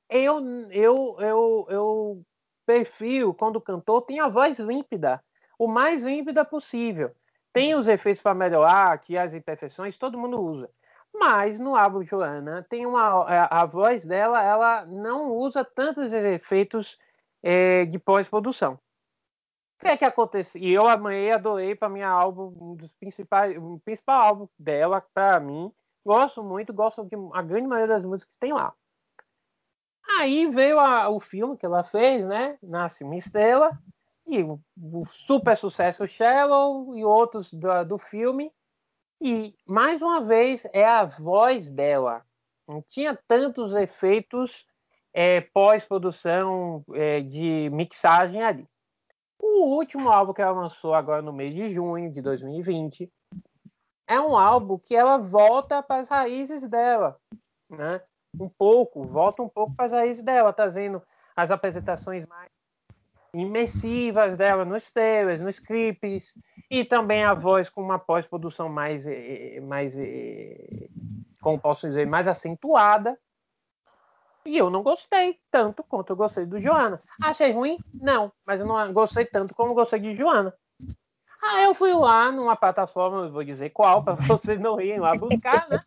Eu, 0.09 0.39
eu, 0.71 1.17
eu, 1.19 1.67
eu 1.69 2.25
prefiro 2.65 3.33
quando 3.33 3.57
o 3.57 3.61
cantor 3.61 4.03
tem 4.03 4.19
a 4.19 4.29
voz 4.29 4.59
límpida, 4.59 5.21
o 5.59 5.67
mais 5.67 6.05
límpida 6.05 6.45
possível. 6.45 7.13
Tem 7.51 7.75
os 7.75 7.87
efeitos 7.87 8.21
para 8.21 8.33
melhorar, 8.33 8.97
que 8.99 9.17
as 9.17 9.33
imperfeições 9.33 9.97
todo 9.97 10.17
mundo 10.17 10.41
usa. 10.41 10.69
Mas 11.13 11.59
no 11.59 11.75
álbum 11.75 12.03
Joana 12.03 12.65
tem 12.67 12.85
uma 12.85 13.23
a, 13.23 13.61
a 13.61 13.65
voz 13.65 14.05
dela, 14.05 14.41
ela 14.41 14.85
não 14.85 15.31
usa 15.31 15.63
tantos 15.63 16.11
efeitos 16.11 16.97
é, 17.43 17.85
de 17.85 17.99
pós-produção. 17.99 18.79
Que 19.83 19.89
é 19.89 19.97
que 19.97 20.05
acontece? 20.05 20.57
E 20.59 20.71
eu 20.71 20.87
amei, 20.87 21.31
adorei 21.31 21.75
para 21.75 21.89
minha 21.89 22.07
álbum, 22.07 22.53
um 22.59 22.75
dos 22.75 22.93
principais, 22.93 23.57
o 23.57 23.79
principal 23.83 24.21
álbum 24.21 24.47
dela 24.57 25.05
para 25.13 25.39
mim. 25.39 25.71
Gosto 26.05 26.41
muito, 26.41 26.73
gosto 26.73 27.03
de 27.03 27.15
a 27.33 27.41
grande 27.41 27.67
maioria 27.67 27.95
das 27.95 28.05
músicas 28.05 28.33
que 28.33 28.39
tem 28.39 28.53
lá. 28.53 28.73
Aí 30.17 30.47
veio 30.47 30.79
a, 30.79 31.09
o 31.09 31.19
filme 31.19 31.57
que 31.57 31.65
ela 31.65 31.83
fez, 31.83 32.25
né? 32.25 32.57
Nasce 32.63 33.03
uma 33.03 33.15
estrela 33.15 33.71
e 34.25 34.41
o, 34.41 34.59
o 34.81 35.05
super 35.05 35.57
sucesso 35.57 36.07
Shallow 36.07 36.95
e 36.95 37.03
outros 37.03 37.53
do, 37.53 37.83
do 37.83 37.97
filme 37.97 38.51
e 39.21 39.55
mais 39.65 40.01
uma 40.01 40.23
vez 40.23 40.65
é 40.73 40.85
a 40.85 41.05
voz 41.05 41.69
dela. 41.69 42.25
Não 42.67 42.81
tinha 42.81 43.17
tantos 43.27 43.73
efeitos 43.73 44.65
é, 45.13 45.41
pós-produção 45.41 46.83
é, 46.93 47.21
de 47.21 47.69
mixagem 47.71 48.43
ali. 48.43 48.67
O 49.45 49.75
último 49.75 50.09
álbum 50.09 50.31
que 50.31 50.41
ela 50.41 50.53
lançou 50.53 50.93
agora 50.93 51.21
no 51.21 51.33
mês 51.33 51.53
de 51.53 51.65
junho 51.65 52.09
de 52.09 52.21
2020 52.21 53.11
é 54.07 54.17
um 54.17 54.37
álbum 54.37 54.79
que 54.79 54.95
ela 54.95 55.17
volta 55.17 55.83
para 55.83 55.99
as 55.99 56.07
raízes 56.07 56.65
dela, 56.69 57.19
né? 57.69 58.01
Um 58.39 58.47
pouco, 58.47 59.03
volta 59.03 59.43
um 59.43 59.49
pouco 59.49 59.75
para 59.75 59.83
as 59.83 59.91
raízes 59.91 60.23
dela, 60.23 60.53
trazendo 60.53 61.03
as 61.35 61.51
apresentações 61.51 62.25
mais 62.25 62.49
imersivas 63.33 64.37
dela 64.37 64.63
nos 64.63 64.89
trailers, 64.89 65.41
nos 65.41 65.59
clipes, 65.59 66.39
e 66.71 66.85
também 66.85 67.25
a 67.25 67.33
voz 67.33 67.67
com 67.67 67.81
uma 67.81 67.99
pós-produção 67.99 68.69
mais, 68.69 69.05
eh, 69.05 69.57
eh, 69.57 69.59
mais, 69.59 69.99
eh, 69.99 70.87
como 71.41 71.59
posso 71.59 71.85
dizer, 71.85 72.07
mais 72.07 72.29
acentuada. 72.29 73.19
E 74.45 74.57
eu 74.57 74.69
não 74.69 74.83
gostei 74.83 75.39
tanto 75.49 75.83
quanto 75.83 76.11
eu 76.11 76.15
gostei 76.15 76.45
do 76.45 76.59
Joana. 76.59 77.01
Achei 77.21 77.51
ruim? 77.51 77.77
Não, 77.93 78.31
mas 78.45 78.59
eu 78.59 78.67
não 78.67 78.91
gostei 78.91 79.25
tanto 79.25 79.55
como 79.55 79.73
gostei 79.73 79.99
de 79.99 80.13
Joana. 80.13 80.53
Aí 81.41 81.65
eu 81.65 81.73
fui 81.73 81.93
lá 81.93 82.31
numa 82.31 82.55
plataforma, 82.55 83.29
vou 83.29 83.43
dizer 83.43 83.69
qual, 83.71 84.03
para 84.03 84.15
vocês 84.27 84.59
não 84.59 84.79
irem 84.79 84.99
lá 84.99 85.15
buscar, 85.15 85.67
né? 85.69 85.79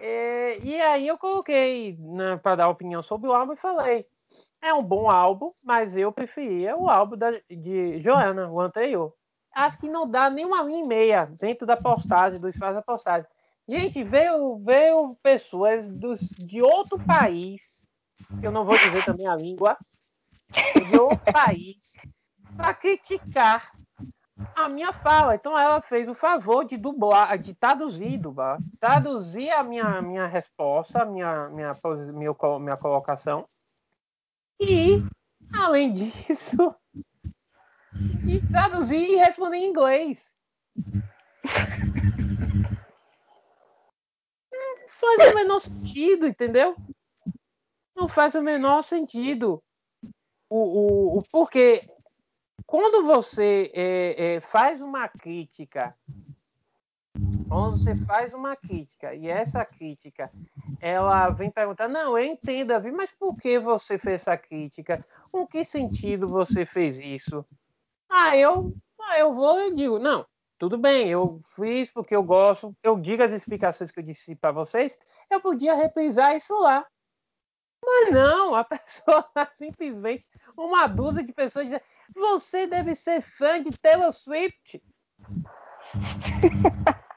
E, 0.00 0.58
e 0.62 0.80
aí 0.80 1.06
eu 1.06 1.16
coloquei 1.16 1.96
né, 1.98 2.36
para 2.36 2.56
dar 2.56 2.68
opinião 2.68 3.02
sobre 3.02 3.30
o 3.30 3.32
álbum 3.32 3.52
e 3.52 3.56
falei: 3.56 4.06
é 4.60 4.72
um 4.72 4.82
bom 4.82 5.10
álbum, 5.10 5.52
mas 5.62 5.96
eu 5.96 6.12
preferia 6.12 6.76
o 6.76 6.88
álbum 6.88 7.16
da, 7.16 7.30
de 7.48 8.00
Joana, 8.00 8.48
o 8.48 8.60
anterior. 8.60 9.12
Acho 9.54 9.78
que 9.78 9.88
não 9.88 10.08
dá 10.08 10.30
nem 10.30 10.44
uma 10.46 10.62
linha 10.62 10.84
e 10.84 10.88
meia 10.88 11.26
dentro 11.38 11.66
da 11.66 11.76
postagem, 11.76 12.40
do 12.40 12.48
espaço 12.48 12.74
da 12.74 12.82
postagem. 12.82 13.28
Gente, 13.68 14.02
veio, 14.02 14.58
veio 14.58 15.16
pessoas 15.22 15.88
dos, 15.88 16.20
de 16.20 16.60
outro 16.60 16.98
país, 16.98 17.86
eu 18.42 18.50
não 18.50 18.64
vou 18.64 18.76
dizer 18.76 19.04
também 19.04 19.26
a 19.26 19.36
língua, 19.36 19.76
de 20.90 20.96
outro 20.98 21.32
país, 21.32 21.94
para 22.56 22.74
criticar 22.74 23.72
a 24.54 24.68
minha 24.68 24.92
fala. 24.92 25.34
Então 25.34 25.58
ela 25.58 25.80
fez 25.80 26.08
o 26.08 26.14
favor 26.14 26.64
de 26.64 26.76
dublar, 26.76 27.38
de 27.38 27.54
traduzir, 27.54 28.18
dublar, 28.18 28.58
traduzir 28.80 29.50
a 29.50 29.62
minha, 29.62 30.02
minha 30.02 30.26
resposta, 30.26 31.02
a 31.02 31.04
minha, 31.04 31.48
minha, 31.48 31.72
minha, 32.12 32.34
minha 32.58 32.76
colocação 32.76 33.48
e, 34.60 35.04
além 35.52 35.90
disso, 35.90 36.74
de 37.92 38.40
traduzir 38.48 39.10
e 39.10 39.16
responder 39.16 39.56
em 39.56 39.68
inglês. 39.68 40.34
Faz 45.02 45.32
o 45.32 45.34
menor 45.34 45.58
sentido, 45.60 46.26
entendeu? 46.26 46.76
Não 47.94 48.08
faz 48.08 48.34
o 48.34 48.42
menor 48.42 48.82
sentido. 48.82 49.62
O, 50.48 50.58
o, 50.58 51.18
o 51.18 51.22
porque 51.30 51.82
quando 52.66 53.04
você 53.04 53.70
é, 53.74 54.34
é, 54.34 54.40
faz 54.40 54.80
uma 54.80 55.08
crítica 55.08 55.94
quando 57.52 57.76
você 57.76 57.94
faz 57.94 58.32
uma 58.32 58.56
crítica 58.56 59.14
e 59.14 59.28
essa 59.28 59.62
crítica 59.62 60.32
ela 60.80 61.28
vem 61.28 61.50
perguntar, 61.50 61.86
não, 61.86 62.18
eu 62.18 62.24
entendo, 62.24 62.68
Davi, 62.68 62.90
mas 62.90 63.12
por 63.12 63.36
que 63.36 63.58
você 63.58 63.98
fez 63.98 64.22
essa 64.22 64.38
crítica? 64.38 65.06
Com 65.30 65.46
que 65.46 65.62
sentido 65.62 66.26
você 66.26 66.64
fez 66.64 66.98
isso? 66.98 67.44
Ah, 68.08 68.34
eu, 68.38 68.74
ah, 68.98 69.18
eu 69.18 69.34
vou 69.34 69.60
e 69.60 69.74
digo, 69.74 69.98
não, 69.98 70.26
tudo 70.62 70.78
bem, 70.78 71.08
eu 71.08 71.40
fiz 71.56 71.90
porque 71.90 72.14
eu 72.14 72.22
gosto, 72.22 72.72
eu 72.84 72.96
digo 72.96 73.20
as 73.20 73.32
explicações 73.32 73.90
que 73.90 73.98
eu 73.98 74.04
disse 74.04 74.36
para 74.36 74.52
vocês, 74.52 74.96
eu 75.28 75.40
podia 75.40 75.74
reprisar 75.74 76.36
isso 76.36 76.56
lá. 76.56 76.86
Mas 77.84 78.12
não, 78.12 78.54
a 78.54 78.62
pessoa 78.70 79.28
simplesmente, 79.54 80.24
uma 80.56 80.86
dúzia 80.86 81.24
de 81.24 81.32
pessoas 81.32 81.66
você 82.14 82.68
deve 82.68 82.94
ser 82.94 83.20
fã 83.20 83.60
de 83.60 83.76
Taylor 83.76 84.12
Swift. 84.12 84.80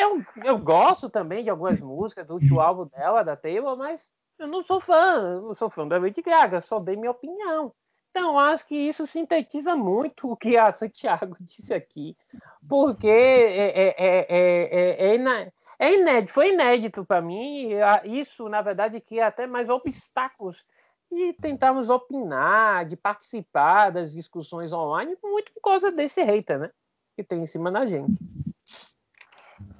Eu, 0.00 0.24
eu 0.44 0.58
gosto 0.58 1.10
também 1.10 1.42
de 1.42 1.50
algumas 1.50 1.80
músicas 1.80 2.24
do 2.24 2.34
último 2.34 2.60
álbum 2.60 2.86
dela, 2.86 3.24
da 3.24 3.34
Taylor, 3.34 3.76
mas 3.76 4.12
eu 4.38 4.46
não 4.46 4.62
sou 4.62 4.80
fã, 4.80 5.40
não 5.40 5.56
sou 5.56 5.68
fã 5.68 5.88
da 5.88 5.98
Lady 5.98 6.22
Gaga, 6.22 6.60
só 6.60 6.78
dei 6.78 6.94
minha 6.94 7.10
opinião. 7.10 7.74
Então, 8.10 8.38
acho 8.38 8.66
que 8.66 8.74
isso 8.74 9.06
sintetiza 9.06 9.76
muito 9.76 10.30
o 10.30 10.36
que 10.36 10.56
a 10.56 10.72
Santiago 10.72 11.36
disse 11.40 11.72
aqui, 11.72 12.16
porque 12.68 13.08
é, 13.08 13.94
é, 13.98 14.26
é, 14.28 15.16
é 15.78 15.94
inédito, 15.94 16.32
foi 16.32 16.48
inédito 16.52 17.04
para 17.04 17.22
mim. 17.22 17.70
Isso, 18.04 18.48
na 18.48 18.60
verdade, 18.60 19.00
cria 19.00 19.28
até 19.28 19.46
mais 19.46 19.68
obstáculos 19.68 20.64
de 21.10 21.32
tentarmos 21.34 21.88
opinar, 21.88 22.84
de 22.84 22.96
participar 22.96 23.90
das 23.90 24.12
discussões 24.12 24.72
online, 24.72 25.16
muito 25.22 25.52
por 25.52 25.60
causa 25.62 25.90
desse 25.90 26.22
hater, 26.22 26.58
né? 26.58 26.70
Que 27.16 27.24
tem 27.24 27.42
em 27.42 27.46
cima 27.46 27.70
da 27.70 27.86
gente. 27.86 28.12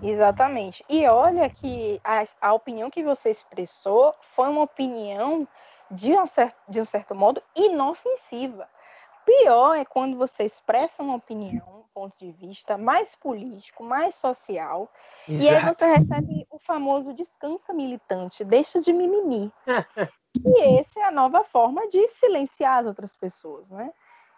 Exatamente. 0.03 0.85
E 0.89 1.07
olha 1.07 1.51
que 1.51 2.01
a, 2.03 2.25
a 2.41 2.55
opinião 2.55 2.91
que 2.91 3.03
você 3.03 3.31
expressou 3.31 4.15
foi 4.35 4.49
uma 4.49 4.63
opinião, 4.63 5.47
de 5.91 6.13
um, 6.13 6.27
certo, 6.27 6.57
de 6.69 6.81
um 6.81 6.85
certo 6.85 7.15
modo, 7.15 7.43
inofensiva. 7.55 8.69
Pior 9.25 9.75
é 9.75 9.85
quando 9.85 10.17
você 10.17 10.45
expressa 10.45 11.03
uma 11.03 11.17
opinião, 11.17 11.81
um 11.81 11.85
ponto 11.93 12.19
de 12.19 12.31
vista 12.33 12.79
mais 12.79 13.15
político, 13.15 13.83
mais 13.83 14.15
social, 14.15 14.91
Exato. 15.29 15.45
e 15.45 15.49
aí 15.49 15.65
você 15.67 15.87
recebe 15.87 16.47
o 16.51 16.59
famoso 16.59 17.13
descansa 17.13 17.75
militante, 17.75 18.45
deixa 18.45 18.81
de 18.81 18.93
mimimi. 18.93 19.53
e 20.45 20.79
essa 20.79 21.01
é 21.01 21.05
a 21.05 21.11
nova 21.11 21.45
forma 21.45 21.89
de 21.89 22.07
silenciar 22.09 22.79
as 22.79 22.87
outras 22.87 23.15
pessoas, 23.15 23.69
né? 23.69 23.93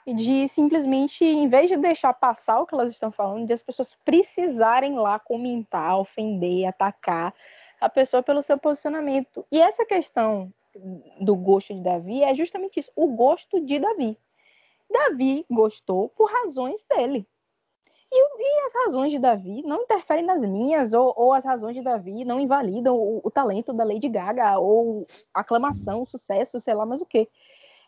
de 0.06 0.48
simplesmente, 0.48 1.24
em 1.24 1.48
vez 1.48 1.68
de 1.68 1.76
deixar 1.76 2.12
passar 2.14 2.60
o 2.60 2.66
que 2.66 2.74
elas 2.74 2.92
estão 2.92 3.12
falando, 3.12 3.46
de 3.46 3.52
as 3.52 3.62
pessoas 3.62 3.94
precisarem 4.04 4.98
lá 4.98 5.18
comentar, 5.18 5.98
ofender, 5.98 6.66
atacar 6.66 7.34
a 7.80 7.88
pessoa 7.88 8.22
pelo 8.22 8.42
seu 8.42 8.58
posicionamento. 8.58 9.46
E 9.50 9.60
essa 9.60 9.84
questão 9.84 10.52
do 11.20 11.36
gosto 11.36 11.74
de 11.74 11.82
Davi 11.82 12.22
é 12.22 12.34
justamente 12.34 12.80
isso, 12.80 12.90
o 12.94 13.08
gosto 13.08 13.60
de 13.60 13.78
Davi. 13.78 14.18
Davi 14.90 15.46
gostou 15.50 16.08
por 16.10 16.30
razões 16.30 16.84
dele. 16.84 17.26
E, 18.12 18.16
e 18.16 18.66
as 18.66 18.86
razões 18.86 19.12
de 19.12 19.20
Davi 19.20 19.62
não 19.62 19.82
interferem 19.82 20.24
nas 20.24 20.40
minhas, 20.40 20.92
ou, 20.92 21.14
ou 21.16 21.32
as 21.32 21.44
razões 21.44 21.76
de 21.76 21.82
Davi 21.82 22.24
não 22.24 22.40
invalidam 22.40 22.96
o, 22.96 23.20
o 23.22 23.30
talento 23.30 23.72
da 23.72 23.84
Lady 23.84 24.08
Gaga, 24.08 24.58
ou 24.58 25.06
aclamação, 25.32 26.04
sucesso, 26.04 26.60
sei 26.60 26.74
lá 26.74 26.84
mais 26.84 27.00
o 27.00 27.06
quê. 27.06 27.28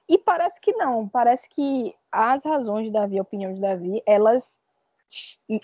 E 0.09 0.17
parece 0.19 0.61
que 0.61 0.73
não, 0.75 1.09
parece 1.09 1.49
que 1.49 1.95
as 2.11 2.45
razões 2.45 2.87
de 2.87 2.93
Davi, 2.93 3.19
a 3.19 3.23
opinião 3.23 3.53
de 3.53 3.61
Davi, 3.61 4.03
elas 4.07 4.61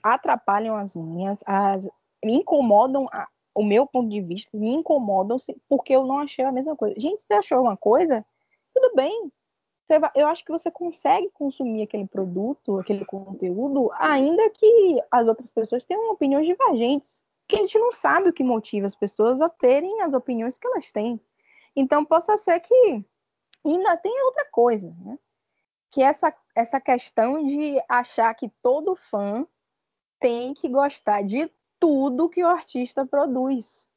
atrapalham 0.03 0.77
as 0.77 0.97
minhas, 0.97 1.39
as, 1.47 1.85
me 2.25 2.35
incomodam 2.35 3.07
o 3.59 3.65
meu 3.65 3.89
ponto 3.89 4.09
de 4.09 4.21
vista, 4.21 4.57
me 4.57 4.71
incomodam 4.71 5.37
porque 5.69 5.93
eu 5.93 6.07
não 6.07 6.21
achei 6.21 6.45
a 6.45 6.53
mesma 6.53 6.77
coisa. 6.77 6.95
Gente, 6.97 7.25
você 7.25 7.35
achou 7.35 7.61
uma 7.61 7.77
coisa? 7.77 8.25
Tudo 8.73 8.95
bem. 8.95 9.33
Vai, 9.89 10.11
eu 10.15 10.29
acho 10.29 10.45
que 10.45 10.53
você 10.53 10.71
consegue 10.71 11.29
consumir 11.31 11.83
aquele 11.83 12.07
produto, 12.07 12.79
aquele 12.79 13.05
conteúdo, 13.05 13.91
ainda 13.95 14.49
que 14.51 15.03
as 15.11 15.27
outras 15.27 15.51
pessoas 15.51 15.83
tenham 15.83 16.13
opiniões 16.13 16.47
divergentes. 16.47 17.21
Porque 17.41 17.57
a 17.57 17.65
gente 17.65 17.79
não 17.81 17.91
sabe 17.91 18.29
o 18.29 18.33
que 18.33 18.45
motiva 18.45 18.87
as 18.87 18.95
pessoas 18.95 19.41
a 19.41 19.49
terem 19.49 20.03
as 20.03 20.15
opiniões 20.15 20.57
que 20.57 20.67
elas 20.67 20.93
têm. 20.93 21.21
Então, 21.75 22.05
possa 22.05 22.37
ser 22.37 22.61
que 22.61 23.05
ainda 23.65 23.97
tem 23.97 24.23
outra 24.25 24.45
coisa, 24.53 24.95
né? 25.01 25.19
Que 25.91 26.01
essa, 26.01 26.33
essa 26.55 26.81
questão 26.81 27.45
de 27.45 27.83
achar 27.89 28.33
que 28.35 28.49
todo 28.63 28.95
fã 29.11 29.45
tem 30.21 30.55
que 30.55 30.69
gostar 30.69 31.23
de 31.23 31.51
tudo 31.79 32.29
que 32.29 32.43
o 32.43 32.49
artista 32.49 33.07
produz. 33.07 33.89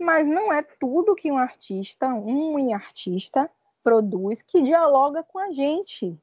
Mas 0.00 0.26
não 0.26 0.52
é 0.52 0.62
tudo 0.62 1.14
que 1.14 1.30
um 1.30 1.36
artista, 1.36 2.08
um 2.08 2.74
artista, 2.74 3.50
produz 3.82 4.42
que 4.42 4.62
dialoga 4.62 5.22
com 5.22 5.38
a 5.38 5.52
gente, 5.52 6.18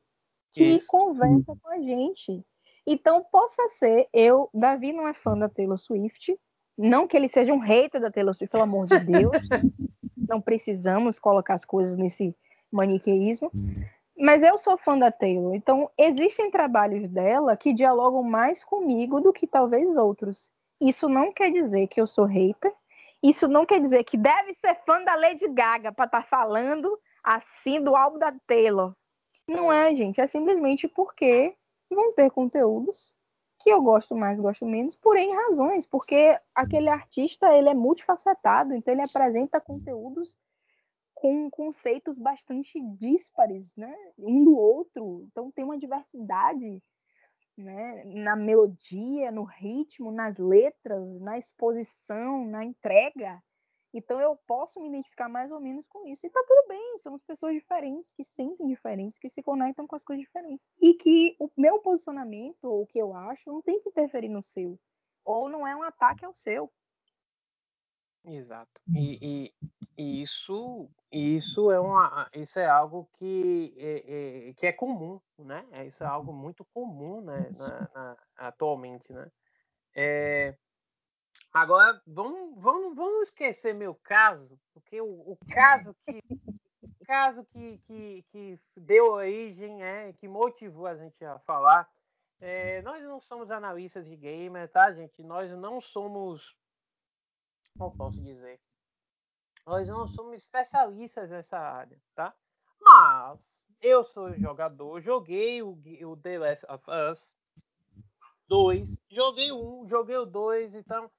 que 0.51 0.63
Isso. 0.63 0.87
conversa 0.87 1.55
com 1.61 1.69
a 1.69 1.79
gente. 1.79 2.43
Então, 2.85 3.23
possa 3.31 3.67
ser, 3.69 4.07
eu, 4.11 4.49
Davi 4.53 4.91
não 4.91 5.07
é 5.07 5.13
fã 5.13 5.37
da 5.37 5.47
Taylor 5.47 5.77
Swift, 5.77 6.37
Não 6.77 7.07
que 7.07 7.17
ele 7.17 7.27
seja 7.27 7.53
um 7.53 7.59
hater 7.59 7.99
da 7.99 8.09
Taylor 8.09 8.33
Swift, 8.33 8.51
pelo 8.51 8.63
amor 8.63 8.87
de 8.87 8.99
Deus. 8.99 9.31
não 10.29 10.39
precisamos 10.39 11.17
colocar 11.17 11.55
as 11.55 11.65
coisas 11.65 11.97
nesse 11.97 12.35
maniqueísmo. 12.71 13.51
Mas 14.17 14.43
eu 14.43 14.57
sou 14.57 14.77
fã 14.77 14.97
da 14.97 15.11
Taylor, 15.11 15.55
então 15.55 15.89
existem 15.97 16.51
trabalhos 16.51 17.09
dela 17.09 17.55
que 17.55 17.73
dialogam 17.73 18.21
mais 18.21 18.63
comigo 18.63 19.21
do 19.21 19.31
que 19.31 19.47
talvez 19.47 19.95
outros. 19.95 20.51
Isso 20.79 21.09
não 21.09 21.33
quer 21.33 21.51
dizer 21.51 21.87
que 21.87 21.99
eu 21.99 22.07
sou 22.07 22.25
hater, 22.25 22.73
isso 23.21 23.47
não 23.47 23.65
quer 23.65 23.81
dizer 23.81 24.03
que 24.03 24.17
deve 24.17 24.53
ser 24.53 24.75
fã 24.85 25.03
da 25.03 25.15
Lady 25.15 25.47
Gaga 25.47 25.91
para 25.91 26.05
estar 26.05 26.21
tá 26.21 26.27
falando 26.27 26.97
assim 27.23 27.83
do 27.83 27.95
álbum 27.95 28.17
da 28.17 28.33
Taylor. 28.47 28.93
Não 29.47 29.71
é, 29.71 29.93
gente, 29.93 30.21
é 30.21 30.27
simplesmente 30.27 30.87
porque 30.87 31.55
vão 31.89 32.13
ter 32.13 32.29
conteúdos 32.31 33.13
que 33.59 33.69
eu 33.69 33.81
gosto 33.81 34.15
mais, 34.15 34.39
gosto 34.39 34.65
menos, 34.65 34.95
por 34.95 35.17
em 35.17 35.35
razões, 35.35 35.85
porque 35.85 36.39
aquele 36.55 36.87
artista 36.87 37.53
ele 37.53 37.67
é 37.67 37.73
multifacetado, 37.73 38.73
então 38.73 38.93
ele 38.93 39.01
apresenta 39.01 39.59
conteúdos 39.59 40.37
com 41.13 41.49
conceitos 41.49 42.17
bastante 42.17 42.79
díspares, 42.95 43.75
né? 43.75 43.93
Um 44.17 44.45
do 44.45 44.55
outro. 44.55 45.25
Então 45.29 45.51
tem 45.51 45.65
uma 45.65 45.77
diversidade 45.77 46.81
né? 47.59 48.03
na 48.05 48.35
melodia, 48.35 49.31
no 49.31 49.43
ritmo, 49.43 50.11
nas 50.11 50.37
letras, 50.37 51.19
na 51.21 51.37
exposição, 51.37 52.45
na 52.45 52.63
entrega. 52.63 53.41
Então 53.93 54.21
eu 54.21 54.35
posso 54.47 54.79
me 54.79 54.87
identificar 54.87 55.27
mais 55.27 55.51
ou 55.51 55.59
menos 55.59 55.85
com 55.87 56.07
isso. 56.07 56.25
E 56.25 56.29
tá 56.29 56.43
tudo 56.47 56.67
bem, 56.67 56.99
somos 57.01 57.23
pessoas 57.23 57.53
diferentes, 57.53 58.11
que 58.13 58.23
sentem 58.23 58.67
diferentes, 58.67 59.19
que 59.19 59.29
se 59.29 59.41
conectam 59.41 59.87
com 59.87 59.95
as 59.95 60.03
coisas 60.03 60.23
diferentes. 60.23 60.65
E 60.79 60.93
que 60.93 61.35
o 61.39 61.49
meu 61.57 61.79
posicionamento, 61.79 62.63
ou 62.63 62.83
o 62.83 62.87
que 62.87 62.99
eu 62.99 63.13
acho, 63.13 63.49
não 63.51 63.61
tem 63.61 63.79
que 63.81 63.89
interferir 63.89 64.29
no 64.29 64.43
seu. 64.43 64.79
Ou 65.25 65.49
não 65.49 65.67
é 65.67 65.75
um 65.75 65.83
ataque 65.83 66.23
ao 66.23 66.33
seu. 66.33 66.71
Exato. 68.25 68.79
E, 68.93 69.17
e, 69.21 69.53
e 69.78 69.78
isso, 70.01 70.89
isso 71.11 71.71
é 71.71 71.79
uma, 71.79 72.29
isso 72.33 72.57
é 72.59 72.65
algo 72.65 73.09
que 73.13 73.73
é, 73.77 74.49
é, 74.49 74.53
que 74.53 74.65
é 74.67 74.71
comum, 74.71 75.19
né? 75.37 75.65
É, 75.71 75.85
isso 75.85 76.03
é 76.03 76.07
algo 76.07 76.31
muito 76.31 76.63
comum, 76.73 77.21
né? 77.21 77.51
Na, 77.57 77.89
na, 77.93 78.17
atualmente, 78.37 79.11
né? 79.11 79.29
É, 79.93 80.55
agora 81.53 82.01
vamos, 82.07 82.61
vamos, 82.61 82.95
vamos 82.95 83.23
esquecer 83.23 83.73
meu 83.73 83.93
caso, 83.93 84.57
porque 84.73 85.01
o, 85.01 85.31
o 85.31 85.37
caso 85.51 85.93
que 86.05 86.23
o 86.81 87.05
caso 87.05 87.43
que, 87.45 87.77
que, 87.79 88.25
que 88.31 88.59
deu 88.77 89.11
origem, 89.11 89.83
é, 89.83 90.13
que 90.13 90.27
motivou 90.27 90.87
a 90.87 90.95
gente 90.95 91.25
a 91.25 91.39
falar. 91.39 91.89
Nós 92.85 93.03
não 93.03 93.19
somos 93.19 93.51
analistas 93.51 94.05
de 94.05 94.15
gamer, 94.15 94.71
tá, 94.71 94.93
gente? 94.93 95.21
Nós 95.21 95.51
não 95.51 95.81
somos 95.81 96.55
como 97.77 97.95
posso 97.95 98.21
dizer? 98.21 98.59
Nós 99.65 99.87
não 99.87 100.07
somos 100.07 100.41
especialistas 100.41 101.29
nessa 101.29 101.57
área, 101.57 101.97
tá? 102.15 102.33
Mas 102.81 103.65
eu 103.81 104.03
sou 104.03 104.33
jogador, 104.37 104.99
joguei 105.01 105.61
o, 105.61 105.77
o 106.03 106.17
The 106.17 106.39
Last 106.39 106.65
of 106.67 106.83
Us 106.89 107.35
2, 108.47 108.97
joguei 109.09 109.51
o 109.51 109.83
1, 109.83 109.87
joguei 109.87 110.17
o 110.17 110.25
2, 110.25 110.75
então 110.75 111.09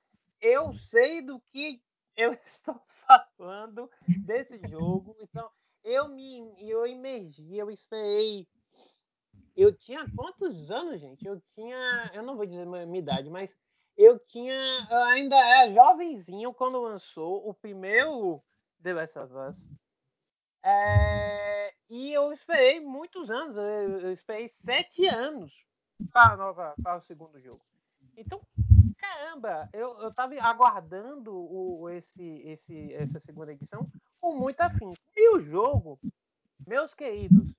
eu 0.40 0.72
sei 0.74 1.22
do 1.22 1.40
que 1.52 1.80
eu 2.16 2.32
estou 2.32 2.80
falando 3.06 3.90
desse 4.26 4.58
jogo. 4.68 5.16
Então 5.20 5.48
eu 5.84 6.08
me 6.08 6.54
eu 6.58 6.86
emergi, 6.86 7.56
eu 7.56 7.70
esperei. 7.70 8.46
Eu 9.56 9.74
tinha 9.74 10.06
quantos 10.14 10.70
anos, 10.70 11.00
gente? 11.00 11.26
Eu 11.26 11.40
tinha, 11.54 12.10
eu 12.14 12.22
não 12.22 12.36
vou 12.36 12.46
dizer 12.46 12.64
minha 12.66 12.98
idade, 12.98 13.28
mas 13.28 13.56
eu 13.96 14.18
tinha. 14.18 14.88
Eu 14.90 15.02
ainda 15.04 15.36
era 15.36 15.72
jovenzinho 15.72 16.52
quando 16.54 16.80
lançou 16.80 17.48
o 17.48 17.54
primeiro 17.54 18.42
The 18.82 18.94
Last 18.94 19.18
of 19.18 19.34
Us. 19.34 19.70
É, 20.62 21.74
e 21.88 22.12
eu 22.12 22.32
esperei 22.32 22.80
muitos 22.80 23.30
anos, 23.30 23.56
eu, 23.56 24.12
esperei 24.12 24.46
sete 24.48 25.06
anos 25.06 25.52
para, 26.12 26.36
nova, 26.36 26.74
para 26.82 26.98
o 26.98 27.02
segundo 27.02 27.40
jogo. 27.40 27.60
Então, 28.16 28.40
caramba, 28.98 29.68
eu, 29.72 29.98
eu 30.00 30.12
tava 30.12 30.34
aguardando 30.40 31.34
o, 31.34 31.88
esse, 31.88 32.42
esse, 32.44 32.92
essa 32.92 33.18
segunda 33.18 33.52
edição 33.52 33.90
com 34.20 34.36
muito 34.36 34.60
afim. 34.60 34.92
E 35.16 35.34
o 35.34 35.40
jogo, 35.40 35.98
meus 36.66 36.94
queridos, 36.94 37.54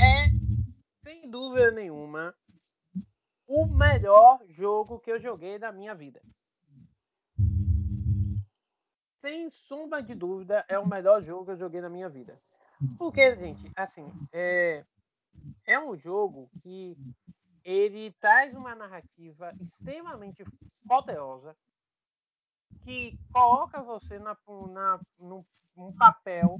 é, 0.00 0.28
sem 1.02 1.28
dúvida 1.28 1.72
nenhuma, 1.72 2.34
o 3.54 3.66
melhor 3.66 4.40
jogo 4.46 4.98
que 4.98 5.12
eu 5.12 5.20
joguei 5.20 5.58
na 5.58 5.70
minha 5.70 5.94
vida. 5.94 6.22
Sem 9.20 9.50
sombra 9.50 10.02
de 10.02 10.14
dúvida, 10.14 10.64
é 10.66 10.78
o 10.78 10.88
melhor 10.88 11.22
jogo 11.22 11.44
que 11.44 11.50
eu 11.50 11.58
joguei 11.58 11.82
na 11.82 11.90
minha 11.90 12.08
vida. 12.08 12.40
Porque, 12.98 13.36
gente, 13.36 13.70
assim, 13.76 14.10
é, 14.32 14.82
é 15.66 15.78
um 15.78 15.94
jogo 15.94 16.50
que 16.62 16.96
ele 17.62 18.10
traz 18.12 18.54
uma 18.56 18.74
narrativa 18.74 19.54
extremamente 19.60 20.42
poderosa 20.88 21.54
que 22.84 23.18
coloca 23.30 23.82
você 23.82 24.18
na, 24.18 24.34
na, 24.70 25.00
num, 25.18 25.44
num 25.76 25.92
papel 25.92 26.58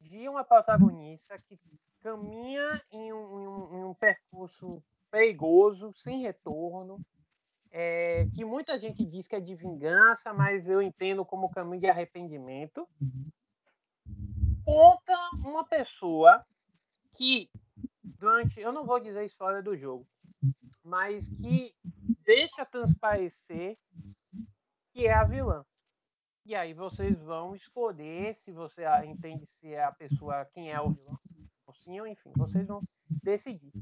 de 0.00 0.28
uma 0.28 0.44
protagonista 0.44 1.36
que 1.48 1.58
caminha 2.00 2.80
em 2.92 3.12
um, 3.12 3.40
em 3.40 3.48
um, 3.48 3.78
em 3.78 3.84
um 3.84 3.94
percurso 3.94 4.80
perigoso, 5.10 5.92
sem 5.94 6.22
retorno, 6.22 7.00
é, 7.70 8.26
que 8.34 8.44
muita 8.44 8.78
gente 8.78 9.04
diz 9.04 9.26
que 9.26 9.36
é 9.36 9.40
de 9.40 9.54
vingança, 9.54 10.32
mas 10.32 10.68
eu 10.68 10.80
entendo 10.80 11.24
como 11.24 11.50
caminho 11.50 11.80
de 11.80 11.86
arrependimento. 11.86 12.88
Conta 14.64 15.16
uma 15.44 15.64
pessoa 15.64 16.44
que, 17.14 17.50
durante, 18.02 18.60
eu 18.60 18.72
não 18.72 18.86
vou 18.86 19.00
dizer 19.00 19.20
a 19.20 19.24
história 19.24 19.62
do 19.62 19.76
jogo, 19.76 20.06
mas 20.84 21.28
que 21.28 21.74
deixa 22.24 22.64
transparecer 22.66 23.76
que 24.92 25.06
é 25.06 25.14
a 25.14 25.24
vilã. 25.24 25.64
E 26.44 26.54
aí 26.54 26.72
vocês 26.72 27.20
vão 27.22 27.54
escolher 27.54 28.34
se 28.34 28.52
você 28.52 28.82
entende 29.04 29.46
se 29.46 29.72
é 29.72 29.84
a 29.84 29.92
pessoa, 29.92 30.46
quem 30.46 30.70
é 30.70 30.80
o 30.80 30.90
vilão, 30.90 31.18
ou 31.66 31.74
sim, 31.74 32.00
ou 32.00 32.06
enfim, 32.06 32.32
vocês 32.34 32.66
vão 32.66 32.82
decidir. 33.22 33.72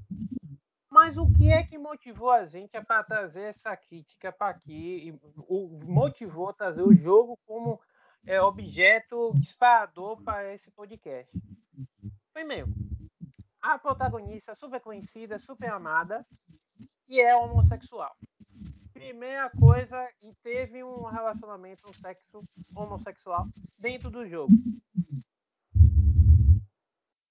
Mas 0.97 1.19
o 1.19 1.31
que 1.31 1.53
é 1.53 1.63
que 1.63 1.77
motivou 1.77 2.31
a 2.31 2.47
gente 2.47 2.81
para 2.81 3.05
trazer 3.05 3.43
essa 3.51 3.77
crítica 3.77 4.33
para 4.33 4.57
aqui? 4.57 5.15
O, 5.47 5.79
motivou 5.85 6.55
trazer 6.55 6.81
o 6.81 6.95
jogo 6.95 7.39
como 7.45 7.79
é, 8.25 8.41
objeto 8.41 9.31
disparador 9.35 10.23
para 10.23 10.55
esse 10.55 10.71
podcast? 10.71 11.31
Primeiro, 12.33 12.69
a 13.61 13.79
protagonista 13.79 14.55
super 14.55 14.81
conhecida, 14.81 15.39
super 15.39 15.69
amada, 15.69 16.27
e 17.07 17.21
é 17.21 17.37
homossexual. 17.37 18.17
Primeira 18.95 19.51
coisa, 19.51 20.03
e 20.23 20.33
teve 20.43 20.83
um 20.83 21.03
relacionamento, 21.03 21.83
um 21.87 21.93
sexo 21.93 22.43
homossexual 22.75 23.47
dentro 23.79 24.11
do 24.11 24.27
jogo. 24.27 24.55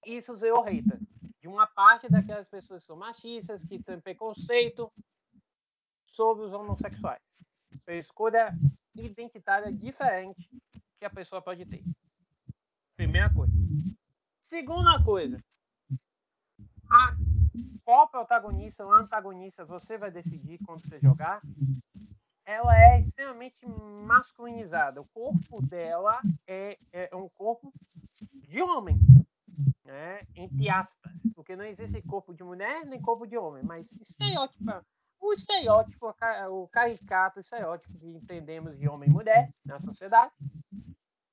Isso 0.06 0.36
zerou 0.36 0.62
hater 0.62 1.05
de 1.46 1.48
uma 1.48 1.66
parte 1.68 2.08
daquelas 2.08 2.48
pessoas 2.48 2.82
que 2.82 2.88
são 2.88 2.96
machistas, 2.96 3.64
que 3.64 3.80
têm 3.80 4.00
preconceito 4.00 4.92
sobre 6.08 6.44
os 6.44 6.52
homossexuais. 6.52 7.22
É 7.86 7.92
uma 7.92 7.98
escolha 7.98 8.52
identitária 8.96 9.72
diferente 9.72 10.50
que 10.98 11.04
a 11.04 11.10
pessoa 11.10 11.40
pode 11.40 11.64
ter. 11.64 11.84
Primeira 12.96 13.32
coisa. 13.32 13.52
Segunda 14.40 15.00
coisa. 15.04 15.38
A, 16.90 17.16
qual 17.84 18.08
protagonista 18.08 18.84
ou 18.84 18.92
antagonista 18.92 19.64
você 19.64 19.96
vai 19.96 20.10
decidir 20.10 20.58
quando 20.66 20.80
você 20.80 20.98
jogar? 20.98 21.40
Ela 22.44 22.76
é 22.76 22.98
extremamente 22.98 23.64
masculinizada. 24.04 25.00
O 25.00 25.06
corpo 25.06 25.64
dela 25.64 26.20
é, 26.46 26.76
é 26.92 27.14
um 27.14 27.28
corpo 27.28 27.72
de 28.48 28.60
homem 28.62 28.98
né? 29.86 30.26
entre 30.34 30.68
aspas, 30.68 31.12
porque 31.46 31.54
não 31.54 31.64
existe 31.64 32.02
corpo 32.02 32.34
de 32.34 32.42
mulher 32.42 32.84
nem 32.84 33.00
corpo 33.00 33.24
de 33.24 33.38
homem, 33.38 33.62
mas 33.62 33.92
estereótipo, 33.92 34.64
o 35.20 35.32
estereótipo, 35.32 36.12
o 36.50 36.66
caricato, 36.66 37.38
o 37.38 37.40
estereótipo 37.40 37.96
que 38.00 38.06
entendemos 38.08 38.76
de 38.76 38.88
homem 38.88 39.08
e 39.08 39.12
mulher 39.12 39.54
na 39.64 39.78
sociedade, 39.78 40.34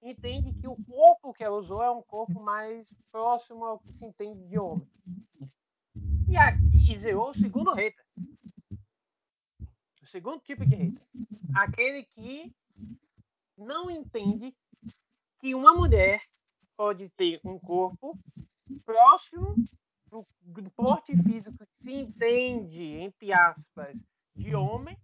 entende 0.03 0.53
que 0.53 0.67
o 0.67 0.75
corpo 0.85 1.33
que 1.33 1.43
ela 1.43 1.57
usou 1.57 1.81
é 1.81 1.89
um 1.89 2.03
corpo 2.03 2.39
mais 2.39 2.87
próximo 3.11 3.65
ao 3.65 3.79
que 3.79 3.91
se 3.91 4.05
entende 4.05 4.47
de 4.47 4.59
homem. 4.59 4.87
E, 6.29 6.37
aqui, 6.37 6.93
e 6.93 6.95
zerou 6.95 7.31
o 7.31 7.33
segundo 7.33 7.73
hater. 7.73 8.05
O 9.99 10.05
segundo 10.05 10.39
tipo 10.41 10.63
de 10.63 10.75
hater. 10.75 11.07
Aquele 11.55 12.03
que 12.03 12.53
não 13.57 13.89
entende 13.89 14.55
que 15.39 15.55
uma 15.55 15.73
mulher 15.73 16.21
pode 16.77 17.09
ter 17.09 17.41
um 17.43 17.57
corpo 17.57 18.15
próximo 18.85 19.55
do, 20.13 20.27
do 20.61 20.69
porte 20.71 21.15
físico 21.23 21.65
que 21.65 21.75
se 21.75 21.91
entende, 21.91 22.83
entre 22.83 23.33
aspas, 23.33 23.99
de 24.35 24.53
homem, 24.53 24.95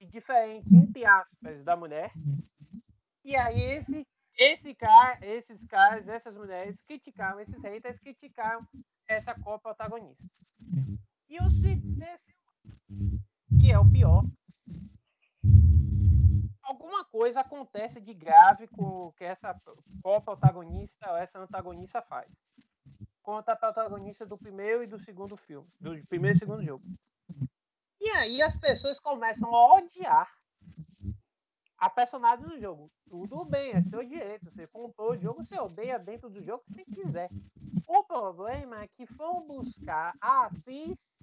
e 0.00 0.06
diferente, 0.06 0.74
entre 0.74 1.04
aspas, 1.04 1.62
da 1.62 1.76
mulher. 1.76 2.12
E 3.24 3.36
aí 3.36 3.60
esse, 3.60 4.04
esse 4.36 4.74
cara, 4.74 5.24
esses 5.24 5.64
caras, 5.66 6.08
essas 6.08 6.36
mulheres 6.36 6.82
criticaram, 6.82 7.38
esses 7.38 7.62
haters 7.62 7.98
criticaram 7.98 8.66
essa 9.06 9.34
Copa 9.34 9.74
protagonista. 9.74 10.24
E 11.28 11.38
o 11.38 11.48
terceiro, 11.98 12.40
que 13.60 13.70
é 13.70 13.78
o 13.78 13.88
pior, 13.88 14.24
alguma 16.62 17.04
coisa 17.04 17.40
acontece 17.40 18.00
de 18.00 18.14
grave 18.14 18.66
com 18.68 18.82
o 18.82 19.12
que 19.12 19.24
essa 19.24 19.54
co-protagonista 20.02 21.10
ou 21.10 21.16
essa 21.16 21.38
antagonista 21.38 22.02
faz. 22.02 22.28
Conta 23.30 23.52
a 23.52 23.56
protagonista 23.56 24.26
do 24.26 24.36
primeiro 24.36 24.82
e 24.82 24.88
do 24.88 24.98
segundo 24.98 25.36
filme, 25.36 25.68
do 25.78 26.04
primeiro 26.08 26.36
e 26.36 26.40
segundo 26.40 26.64
jogo. 26.64 26.84
E 28.00 28.10
aí 28.10 28.42
as 28.42 28.58
pessoas 28.58 28.98
começam 28.98 29.54
a 29.54 29.76
odiar 29.76 30.28
a 31.78 31.88
personagem 31.88 32.44
do 32.44 32.58
jogo. 32.58 32.90
Tudo 33.08 33.44
bem, 33.44 33.70
é 33.70 33.82
seu 33.82 34.04
direito. 34.04 34.50
Você 34.50 34.66
comprou 34.66 35.12
o 35.12 35.16
jogo, 35.16 35.46
você 35.46 35.56
odeia 35.60 35.96
dentro 35.96 36.28
do 36.28 36.42
jogo 36.42 36.64
se 36.74 36.84
quiser. 36.86 37.30
O 37.86 38.02
problema 38.02 38.82
é 38.82 38.88
que 38.88 39.06
foram 39.06 39.46
buscar 39.46 40.12
a 40.20 40.46
atriz. 40.46 41.20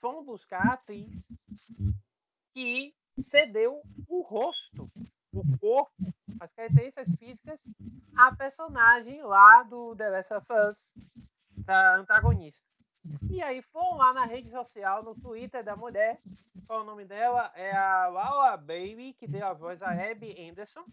Foram 0.00 0.24
buscar 0.24 0.66
a 0.66 0.72
atriz 0.72 1.10
que 2.54 2.94
cedeu 3.18 3.82
o 4.08 4.22
rosto, 4.22 4.90
o 5.30 5.58
corpo, 5.58 6.09
as 6.40 6.52
características 6.54 7.08
físicas 7.18 7.70
à 8.16 8.34
personagem 8.34 9.22
lá 9.22 9.62
do 9.64 9.94
The 9.94 10.08
Last 10.08 10.34
of 10.34 10.46
Us, 10.68 10.98
da 11.66 11.96
antagonista. 11.96 12.66
E 13.30 13.42
aí 13.42 13.62
foram 13.62 13.98
lá 13.98 14.12
na 14.14 14.24
rede 14.24 14.50
social, 14.50 15.02
no 15.02 15.14
Twitter 15.14 15.62
da 15.62 15.76
mulher, 15.76 16.20
qual 16.66 16.80
o 16.82 16.84
nome 16.84 17.04
dela? 17.04 17.50
É 17.54 17.76
a 17.76 18.08
Laura 18.08 18.56
Bailey, 18.56 19.14
que 19.14 19.26
deu 19.26 19.46
a 19.46 19.52
voz 19.52 19.82
a 19.82 19.90
Abby 19.90 20.48
Anderson. 20.48 20.84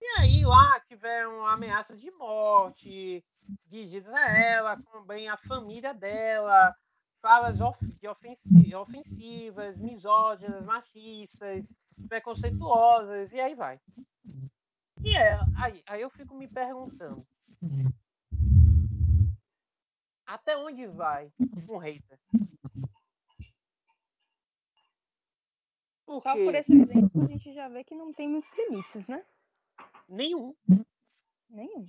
E 0.00 0.06
aí 0.18 0.44
lá 0.44 0.80
tiveram 0.80 1.46
ameaças 1.46 2.00
de 2.00 2.10
morte 2.12 3.24
dirigidas 3.66 4.12
a 4.12 4.28
ela, 4.28 4.80
também 4.92 5.28
a 5.28 5.36
família 5.36 5.92
dela, 5.92 6.74
falas 7.20 7.56
de 7.58 8.76
ofensivas, 8.76 9.76
misóginas, 9.76 10.64
machistas, 10.64 11.74
preconceituosas, 12.08 13.32
e 13.32 13.40
aí 13.40 13.54
vai. 13.54 13.80
E 15.02 15.16
é, 15.16 15.38
aí, 15.56 15.82
aí 15.86 16.00
eu 16.00 16.10
fico 16.10 16.34
me 16.34 16.48
perguntando. 16.48 17.26
Até 20.26 20.56
onde 20.56 20.86
vai 20.86 21.32
um 21.68 21.78
hater? 21.78 22.18
Por 26.04 26.20
Só 26.20 26.34
por 26.34 26.54
esse 26.54 26.72
exemplo 26.72 27.22
a 27.24 27.26
gente 27.26 27.52
já 27.52 27.68
vê 27.68 27.82
que 27.84 27.94
não 27.94 28.12
tem 28.12 28.28
muitos 28.28 28.50
limites, 28.56 29.08
né? 29.08 29.24
Nenhum. 30.08 30.54
Nenhum. 31.48 31.86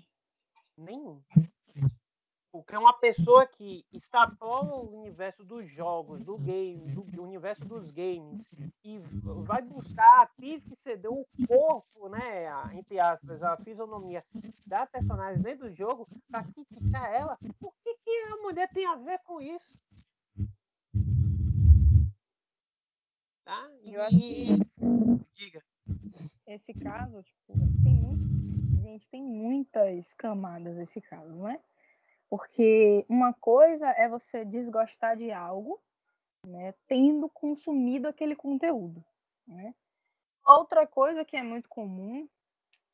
Nenhum. 0.78 1.24
Porque 2.52 2.74
é 2.74 2.80
uma 2.80 2.94
pessoa 2.94 3.46
que 3.46 3.86
extrapola 3.92 4.76
o 4.76 5.02
universo 5.02 5.44
dos 5.44 5.70
jogos, 5.70 6.24
do 6.24 6.38
game, 6.38 6.92
do 6.92 7.24
universo 7.24 7.64
dos 7.66 7.92
games, 7.92 8.50
e 8.84 9.00
vai 9.44 9.62
buscar 9.62 10.20
a 10.20 10.22
atriz 10.24 10.64
que 10.64 10.76
cedeu 10.78 11.14
o 11.14 11.48
corpo, 11.48 12.10
né, 12.10 12.48
a, 12.48 12.74
entre 12.74 13.00
aspas, 13.00 13.44
a 13.44 13.58
fisionomia 13.58 14.24
da 14.66 14.86
personagem 14.86 15.42
dentro 15.42 15.70
do 15.70 15.76
jogo, 15.76 16.08
para 16.30 16.44
criticar 16.46 17.14
ela. 17.14 17.38
Por 17.60 17.74
que, 17.84 17.96
que 17.98 18.10
a 18.32 18.38
mulher 18.38 18.70
tem 18.70 18.86
a 18.86 18.96
ver 18.96 19.20
com 19.20 19.42
isso? 19.42 19.78
Tá? 23.48 23.70
E, 23.82 23.94
eu 23.94 24.02
acho 24.02 24.18
que. 24.18 24.58
Diga. 25.36 25.64
Esse 26.46 26.74
caso, 26.74 27.24
tipo, 27.24 27.54
tem 27.84 27.94
muito. 27.94 28.28
Gente, 28.82 29.08
tem 29.10 29.24
muitas 29.24 30.14
camadas 30.14 30.78
esse 30.78 31.00
caso, 31.00 31.34
né? 31.36 31.60
Porque 32.30 33.06
uma 33.08 33.34
coisa 33.34 33.88
é 33.92 34.08
você 34.10 34.44
desgostar 34.44 35.16
de 35.16 35.32
algo, 35.32 35.80
né, 36.46 36.74
tendo 36.88 37.30
consumido 37.30 38.08
aquele 38.08 38.36
conteúdo. 38.36 39.04
Né? 39.48 39.74
Outra 40.46 40.86
coisa 40.86 41.24
que 41.24 41.38
é 41.38 41.44
muito 41.44 41.70
comum 41.70 42.28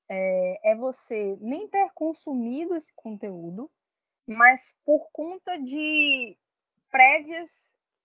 é, 0.08 0.72
é 0.72 0.76
você 0.76 1.38
nem 1.42 1.68
ter 1.68 1.90
consumido 1.94 2.76
esse 2.76 2.94
conteúdo, 2.94 3.70
mas 4.28 4.74
por 4.86 5.10
conta 5.12 5.58
de 5.58 6.38
prévias 6.92 7.50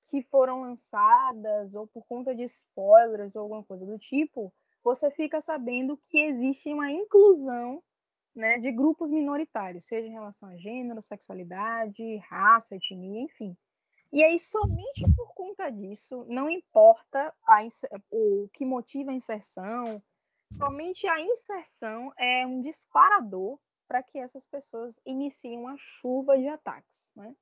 que 0.06 0.22
foram 0.22 0.62
lançadas, 0.62 1.74
ou 1.74 1.86
por 1.86 2.06
conta 2.06 2.34
de 2.34 2.44
spoilers 2.44 3.36
ou 3.36 3.42
alguma 3.42 3.62
coisa 3.62 3.84
do 3.84 3.98
tipo, 3.98 4.52
você 4.82 5.10
fica 5.10 5.40
sabendo 5.40 5.98
que 6.08 6.18
existe 6.18 6.72
uma 6.72 6.90
inclusão 6.90 7.82
né, 8.34 8.58
de 8.58 8.70
grupos 8.70 9.10
minoritários, 9.10 9.84
seja 9.84 10.06
em 10.06 10.12
relação 10.12 10.48
a 10.48 10.56
gênero, 10.56 11.02
sexualidade, 11.02 12.16
raça, 12.28 12.76
etnia, 12.76 13.22
enfim. 13.22 13.56
E 14.12 14.24
aí, 14.24 14.38
somente 14.38 15.04
por 15.14 15.34
conta 15.34 15.70
disso, 15.70 16.24
não 16.28 16.48
importa 16.48 17.34
a, 17.46 17.58
o 18.10 18.48
que 18.52 18.64
motiva 18.64 19.10
a 19.10 19.14
inserção, 19.14 20.02
somente 20.56 21.06
a 21.06 21.20
inserção 21.20 22.12
é 22.16 22.46
um 22.46 22.60
disparador 22.60 23.58
para 23.86 24.02
que 24.02 24.18
essas 24.18 24.44
pessoas 24.46 24.98
iniciem 25.04 25.58
uma 25.58 25.76
chuva 25.76 26.38
de 26.38 26.48
ataques. 26.48 27.10
Né? 27.14 27.34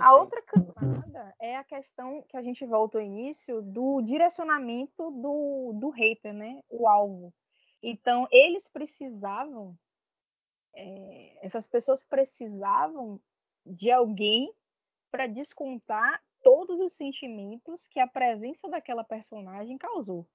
A 0.00 0.16
outra 0.16 0.42
camada 0.42 1.34
é 1.40 1.56
a 1.56 1.64
questão 1.64 2.22
que 2.28 2.36
a 2.36 2.42
gente 2.42 2.64
volta 2.66 2.98
ao 2.98 3.04
início 3.04 3.62
do 3.62 4.00
direcionamento 4.02 5.10
do, 5.12 5.72
do 5.74 5.90
hater, 5.90 6.32
né? 6.32 6.60
o 6.68 6.88
alvo. 6.88 7.32
Então, 7.80 8.26
eles 8.32 8.66
precisavam 8.66 9.76
é, 10.74 11.38
essas 11.42 11.66
pessoas 11.66 12.04
precisavam 12.04 13.20
de 13.64 13.90
alguém 13.90 14.52
para 15.10 15.26
descontar 15.26 16.22
todos 16.42 16.78
os 16.80 16.92
sentimentos 16.92 17.86
que 17.86 18.00
a 18.00 18.06
presença 18.06 18.68
daquela 18.68 19.04
personagem 19.04 19.78
causou. 19.78 20.26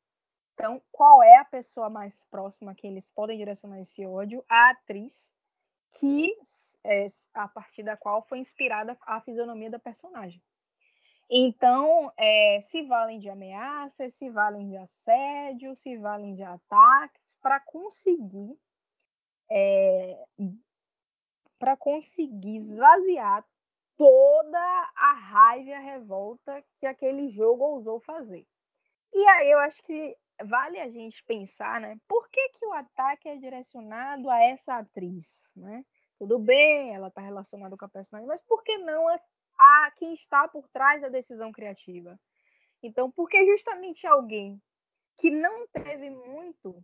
Então, 0.54 0.82
qual 0.92 1.22
é 1.24 1.38
a 1.38 1.46
pessoa 1.46 1.90
mais 1.90 2.24
próxima 2.26 2.76
que 2.76 2.88
eles 2.88 3.10
podem 3.12 3.38
direcionar 3.38 3.80
esse 3.80 4.06
ódio? 4.06 4.44
A 4.50 4.72
atriz 4.72 5.34
que 5.94 6.36
é, 6.84 7.06
a 7.34 7.48
partir 7.48 7.84
da 7.84 7.98
qual 7.98 8.22
foi 8.24 8.40
inspirada 8.40 8.98
a 9.02 9.22
fisionomia 9.22 9.70
da 9.70 9.80
personagem. 9.80 10.42
Então, 11.30 12.12
é, 12.18 12.60
se 12.62 12.82
valem 12.84 13.20
de 13.20 13.30
ameaças, 13.30 14.14
se 14.16 14.30
valem 14.30 14.68
de 14.68 14.78
assédio, 14.78 15.76
se 15.76 15.96
valem 15.98 16.34
de 16.36 16.44
ataques 16.44 17.38
para 17.42 17.60
conseguir 17.60 18.58
é, 19.52 20.24
para 21.58 21.76
conseguir 21.76 22.58
esvaziar 22.58 23.46
toda 23.98 24.60
a 24.96 25.14
raiva 25.14 25.70
e 25.70 25.74
a 25.74 25.80
revolta 25.80 26.64
que 26.80 26.86
aquele 26.86 27.30
jogo 27.30 27.64
ousou 27.66 28.00
fazer. 28.00 28.46
E 29.14 29.28
aí 29.28 29.52
eu 29.52 29.60
acho 29.60 29.82
que 29.84 30.16
vale 30.46 30.80
a 30.80 30.90
gente 30.90 31.24
pensar, 31.26 31.82
né? 31.82 31.98
Por 32.08 32.30
que, 32.30 32.50
que 32.50 32.66
o 32.66 32.74
ataque 32.74 33.28
é 33.28 33.36
direcionado 33.36 34.30
a 34.30 34.42
essa 34.42 34.78
atriz, 34.78 35.50
né? 35.56 35.84
Tudo 36.18 36.40
bem, 36.40 36.94
ela 36.94 37.08
está 37.08 37.22
relacionada 37.22 37.76
com 37.76 37.86
a 37.86 37.90
personagem, 37.90 38.28
mas 38.28 38.42
por 38.42 38.64
que 38.64 38.78
não 38.78 39.08
a, 39.08 39.20
a 39.58 39.92
quem 39.98 40.14
está 40.14 40.48
por 40.48 40.68
trás 40.70 41.02
da 41.02 41.10
decisão 41.10 41.52
criativa? 41.52 42.20
Então, 42.82 43.12
porque 43.12 43.46
justamente 43.46 44.08
alguém 44.08 44.62
que 45.18 45.30
não 45.30 45.68
teve 45.68 46.10
muito 46.10 46.82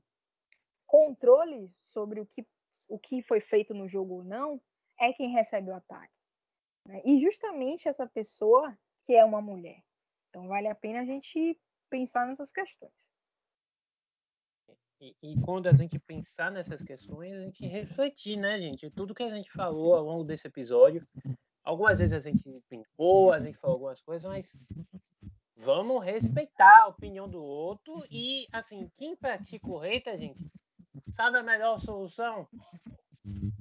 controle 0.86 1.71
sobre 1.91 2.19
o 2.19 2.25
que 2.25 2.45
o 2.87 2.99
que 2.99 3.21
foi 3.23 3.41
feito 3.41 3.73
no 3.73 3.87
jogo 3.87 4.15
ou 4.15 4.23
não, 4.23 4.61
é 4.99 5.11
quem 5.13 5.31
recebe 5.31 5.69
o 5.69 5.75
ataque. 5.75 6.13
Né? 6.87 7.01
E 7.05 7.17
justamente 7.17 7.87
essa 7.87 8.07
pessoa 8.07 8.77
que 9.05 9.13
é 9.13 9.23
uma 9.23 9.41
mulher. 9.41 9.83
Então 10.29 10.47
vale 10.47 10.67
a 10.67 10.75
pena 10.75 11.01
a 11.01 11.05
gente 11.05 11.59
pensar 11.89 12.27
nessas 12.27 12.51
questões. 12.51 12.93
E, 14.99 15.15
e, 15.21 15.41
quando 15.41 15.67
a 15.67 15.73
gente 15.73 15.99
pensar 15.99 16.49
nessas 16.49 16.81
questões, 16.81 17.33
a 17.33 17.41
gente 17.41 17.67
refletir, 17.67 18.37
né, 18.37 18.57
gente? 18.59 18.89
Tudo 18.89 19.13
que 19.13 19.23
a 19.23 19.29
gente 19.29 19.51
falou 19.51 19.93
ao 19.93 20.03
longo 20.03 20.23
desse 20.23 20.47
episódio. 20.47 21.05
Algumas 21.63 21.99
vezes 21.99 22.13
a 22.13 22.19
gente 22.19 22.63
brincou, 22.69 23.33
a 23.33 23.39
gente 23.39 23.57
falou 23.57 23.75
algumas 23.75 24.01
coisas, 24.01 24.29
mas 24.29 24.57
vamos 25.57 26.03
respeitar 26.03 26.83
a 26.83 26.87
opinião 26.87 27.27
do 27.27 27.43
outro 27.43 28.05
e, 28.09 28.47
assim, 28.53 28.89
quem 28.97 29.15
pratica 29.15 29.67
o 29.67 29.77
hater, 29.77 30.17
gente, 30.17 30.39
Sabe 31.10 31.38
a 31.38 31.43
melhor 31.43 31.79
solução? 31.81 32.47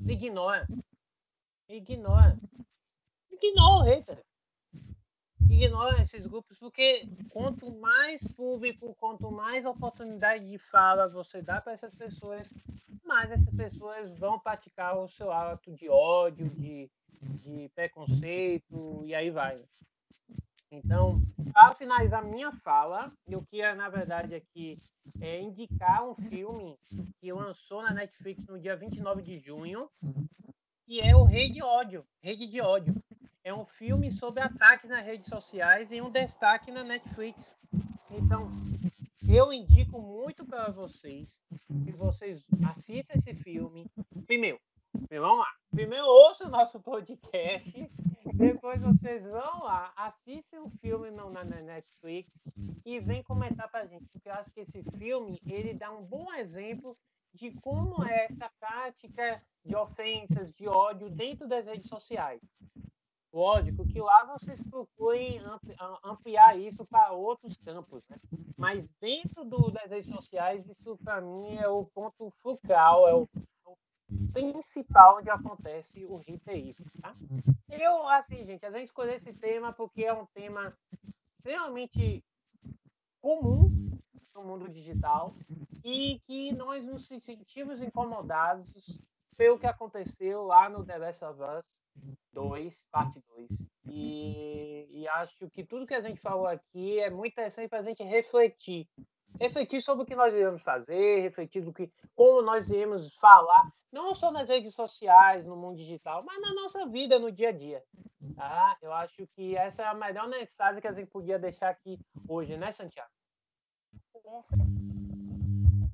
Ignora. 0.06 0.66
Ignora. 1.68 2.38
Ignora 3.30 3.78
o 3.78 3.82
hater. 3.82 4.24
Ignora 5.50 6.02
esses 6.02 6.26
grupos, 6.26 6.58
porque 6.58 7.06
quanto 7.30 7.70
mais 7.78 8.26
público, 8.34 8.94
quanto 8.98 9.30
mais 9.30 9.64
oportunidade 9.64 10.48
de 10.48 10.58
fala 10.58 11.08
você 11.08 11.42
dá 11.42 11.60
para 11.60 11.72
essas 11.72 11.94
pessoas, 11.94 12.52
mais 13.04 13.30
essas 13.30 13.54
pessoas 13.54 14.18
vão 14.18 14.38
praticar 14.38 14.98
o 14.98 15.08
seu 15.08 15.30
ato 15.30 15.72
de 15.72 15.88
ódio, 15.88 16.48
de, 16.48 16.90
de 17.20 17.68
preconceito, 17.74 19.02
e 19.04 19.14
aí 19.14 19.30
vai. 19.30 19.56
Então, 20.82 21.22
para 21.52 21.74
finalizar 21.74 22.24
minha 22.24 22.50
fala, 22.62 23.12
eu 23.28 23.42
queria, 23.42 23.74
na 23.74 23.88
verdade, 23.88 24.34
aqui 24.34 24.76
é, 25.20 25.40
indicar 25.40 26.02
um 26.08 26.14
filme 26.14 26.76
que 27.20 27.32
lançou 27.32 27.82
na 27.82 27.92
Netflix 27.92 28.44
no 28.46 28.58
dia 28.58 28.74
29 28.74 29.22
de 29.22 29.38
junho, 29.38 29.88
que 30.84 31.00
é 31.00 31.14
o 31.14 31.24
Rede 31.24 31.54
de 31.54 31.62
Ódio. 31.62 32.04
Rede 32.20 32.46
de 32.48 32.60
Ódio. 32.60 32.94
É 33.44 33.54
um 33.54 33.64
filme 33.64 34.10
sobre 34.10 34.42
ataques 34.42 34.90
nas 34.90 35.04
redes 35.04 35.28
sociais 35.28 35.92
e 35.92 36.00
um 36.00 36.10
destaque 36.10 36.72
na 36.72 36.82
Netflix. 36.82 37.56
Então, 38.10 38.50
eu 39.28 39.52
indico 39.52 40.00
muito 40.00 40.44
para 40.44 40.70
vocês 40.70 41.42
que 41.84 41.92
vocês 41.92 42.42
assistam 42.68 43.14
esse 43.14 43.34
filme. 43.34 43.86
Primeiro, 44.26 44.58
vamos 45.10 45.38
lá. 45.38 45.52
Primeiro 45.70 46.06
ouça 46.06 46.46
o 46.46 46.50
nosso 46.50 46.80
podcast. 46.80 47.90
Depois 48.32 48.80
vocês 48.80 49.22
vão 49.22 49.64
lá, 49.64 49.92
assistem 49.96 50.58
o 50.58 50.70
filme 50.80 51.10
no, 51.10 51.30
na, 51.30 51.44
na 51.44 51.60
Netflix 51.60 52.32
e 52.84 52.98
vem 52.98 53.22
comentar 53.22 53.70
pra 53.70 53.86
gente. 53.86 54.06
Porque 54.08 54.28
eu 54.28 54.34
acho 54.34 54.50
que 54.50 54.60
esse 54.60 54.82
filme 54.96 55.40
ele 55.46 55.74
dá 55.74 55.90
um 55.92 56.02
bom 56.02 56.32
exemplo 56.32 56.96
de 57.34 57.50
como 57.60 58.04
é 58.04 58.26
essa 58.26 58.50
prática 58.58 59.42
de 59.64 59.76
ofensas, 59.76 60.52
de 60.54 60.68
ódio 60.68 61.10
dentro 61.10 61.48
das 61.48 61.66
redes 61.66 61.88
sociais. 61.88 62.40
Lógico 63.32 63.86
que 63.88 64.00
lá 64.00 64.24
vocês 64.38 64.62
procurem 64.70 65.40
ampliar 66.04 66.56
isso 66.56 66.86
para 66.86 67.10
outros 67.10 67.56
campos, 67.58 68.04
né? 68.08 68.16
mas 68.56 68.88
dentro 69.00 69.44
do, 69.44 69.72
das 69.72 69.90
redes 69.90 70.08
sociais, 70.08 70.64
isso 70.68 70.96
para 70.98 71.20
mim 71.20 71.56
é 71.56 71.66
o 71.66 71.84
ponto 71.84 72.30
focal, 72.40 73.08
é 73.08 73.14
o 73.14 73.28
principal 74.34 75.18
onde 75.18 75.30
acontece 75.30 76.04
o 76.04 76.18
hate 76.18 76.74
tá? 77.00 77.14
Eu, 77.70 78.06
assim, 78.08 78.44
gente, 78.44 78.66
a 78.66 78.70
gente 78.70 78.86
escolheu 78.86 79.14
esse 79.14 79.32
tema 79.32 79.72
porque 79.72 80.04
é 80.04 80.12
um 80.12 80.26
tema 80.26 80.76
extremamente 81.38 82.22
comum 83.22 83.70
no 84.34 84.42
mundo 84.42 84.68
digital 84.68 85.34
e 85.84 86.20
que 86.26 86.52
nós 86.52 86.84
nos 86.84 87.06
sentimos 87.06 87.80
incomodados 87.80 89.00
pelo 89.36 89.58
que 89.58 89.66
aconteceu 89.66 90.44
lá 90.44 90.68
no 90.68 90.84
The 90.84 90.98
Last 90.98 91.24
of 91.24 91.40
Us 91.40 91.82
2, 92.32 92.86
parte 92.90 93.22
2. 93.36 93.48
E, 93.86 94.88
e 94.90 95.08
acho 95.08 95.48
que 95.50 95.64
tudo 95.64 95.86
que 95.86 95.94
a 95.94 96.00
gente 96.00 96.20
falou 96.20 96.46
aqui 96.46 96.98
é 96.98 97.10
muito 97.10 97.32
interessante 97.32 97.68
para 97.68 97.80
a 97.80 97.84
gente 97.84 98.02
refletir. 98.02 98.88
Refletir 99.40 99.80
sobre 99.82 100.04
o 100.04 100.06
que 100.06 100.14
nós 100.14 100.34
iremos 100.34 100.62
fazer, 100.62 101.20
refletir 101.20 101.62
do 101.62 101.72
que, 101.72 101.90
como 102.14 102.42
nós 102.42 102.68
iremos 102.68 103.14
falar, 103.16 103.72
não 103.94 104.12
só 104.12 104.32
nas 104.32 104.48
redes 104.48 104.74
sociais, 104.74 105.46
no 105.46 105.56
mundo 105.56 105.76
digital, 105.76 106.24
mas 106.24 106.40
na 106.40 106.52
nossa 106.52 106.84
vida, 106.86 107.16
no 107.16 107.30
dia 107.30 107.50
a 107.50 107.52
dia. 107.52 107.80
Tá? 108.34 108.76
Eu 108.82 108.92
acho 108.92 109.24
que 109.28 109.56
essa 109.56 109.82
é 109.82 109.86
a 109.86 109.94
melhor 109.94 110.26
mensagem 110.28 110.80
que 110.80 110.88
a 110.88 110.92
gente 110.92 111.08
podia 111.08 111.38
deixar 111.38 111.68
aqui 111.70 111.96
hoje, 112.28 112.56
né, 112.56 112.72
Santiago? 112.72 113.08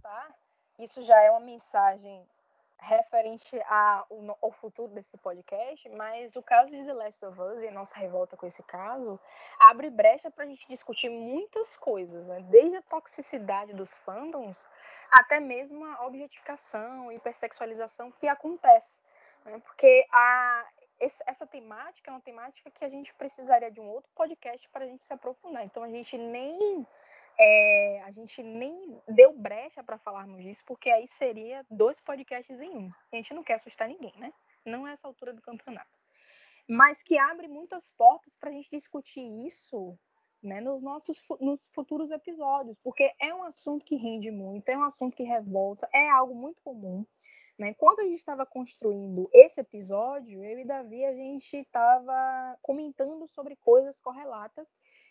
Tá? 0.03 0.35
Isso 0.79 1.03
já 1.03 1.21
é 1.21 1.31
uma 1.31 1.41
mensagem 1.41 2.27
referente 2.81 3.61
ao, 3.69 4.53
futuro 4.53 4.93
desse 4.93 5.17
podcast, 5.19 5.89
mas 5.91 6.35
o 6.37 6.43
caso 6.43 6.71
de 6.71 6.85
The 6.85 6.93
Last 6.93 7.25
of 7.25 7.41
Us 7.41 7.63
e 7.63 7.69
a 7.69 7.73
nossa 7.73 7.97
revolta 7.97 8.37
com 8.37 8.47
esse 8.47 8.63
caso 8.63 9.19
abre 9.59 9.91
brecha 9.91 10.31
para 10.31 10.45
a 10.45 10.47
gente 10.47 10.67
discutir 10.69 11.09
muitas 11.09 11.77
coisas, 11.77 12.27
né? 12.27 12.41
desde 12.51 12.77
a 12.77 12.83
toxicidade 12.83 13.73
dos 13.75 13.97
fandoms 13.99 14.69
até 15.11 15.41
mesmo 15.41 15.85
a 15.85 16.07
objetificação 16.07 17.11
e 17.11 17.17
hipersexualização 17.17 18.13
que 18.13 18.29
acontece. 18.29 19.03
Né? 19.45 19.61
Porque 19.65 20.07
a, 20.13 20.67
essa 21.27 21.47
temática 21.47 22.11
é 22.11 22.15
uma 22.15 22.21
temática 22.21 22.71
que 22.71 22.85
a 22.85 22.89
gente 22.89 23.13
precisaria 23.15 23.71
de 23.71 23.81
um 23.81 23.89
outro 23.89 24.11
podcast 24.15 24.69
para 24.69 24.85
a 24.85 24.89
gente 24.89 25.03
se 25.03 25.13
aprofundar. 25.13 25.65
Então 25.65 25.83
a 25.83 25.89
gente 25.89 26.17
nem 26.17 26.87
é, 27.43 28.03
a 28.03 28.11
gente 28.11 28.43
nem 28.43 29.01
deu 29.09 29.33
brecha 29.33 29.83
para 29.83 29.97
falarmos 29.97 30.43
disso, 30.43 30.63
porque 30.67 30.91
aí 30.91 31.09
seria 31.09 31.65
dois 31.71 31.99
podcasts 31.99 32.61
em 32.61 32.69
um. 32.69 32.91
A 33.11 33.17
gente 33.17 33.33
não 33.33 33.43
quer 33.43 33.55
assustar 33.55 33.89
ninguém, 33.89 34.13
né? 34.19 34.31
Não 34.65 34.87
é 34.87 34.93
essa 34.93 35.09
altura 35.09 35.33
do 35.33 35.41
campeonato. 35.41 35.91
Mas 36.69 37.03
que 37.03 37.19
abre 37.19 37.49
muitas 37.49 37.89
portas 37.97 38.37
para 38.39 38.51
a 38.51 38.53
gente 38.53 38.69
discutir 38.71 39.25
isso 39.47 39.99
né, 40.43 40.61
nos 40.61 40.83
nossos 40.83 41.19
nos 41.41 41.59
futuros 41.75 42.11
episódios, 42.11 42.77
porque 42.83 43.11
é 43.19 43.35
um 43.35 43.43
assunto 43.45 43.85
que 43.85 43.97
rende 43.97 44.31
muito, 44.31 44.69
é 44.69 44.77
um 44.77 44.85
assunto 44.85 45.17
que 45.17 45.23
revolta, 45.23 45.89
é 45.95 46.11
algo 46.11 46.35
muito 46.35 46.61
comum. 46.63 47.07
Né? 47.59 47.71
Enquanto 47.71 48.01
a 48.01 48.05
gente 48.05 48.19
estava 48.19 48.45
construindo 48.45 49.29
esse 49.33 49.61
episódio, 49.61 50.45
eu 50.45 50.59
e 50.61 50.65
Davi, 50.65 51.05
a 51.05 51.15
gente 51.15 51.57
estava 51.57 52.57
comentando 52.63 53.27
sobre 53.29 53.57
coisas 53.57 53.99
correlatas 53.99 54.67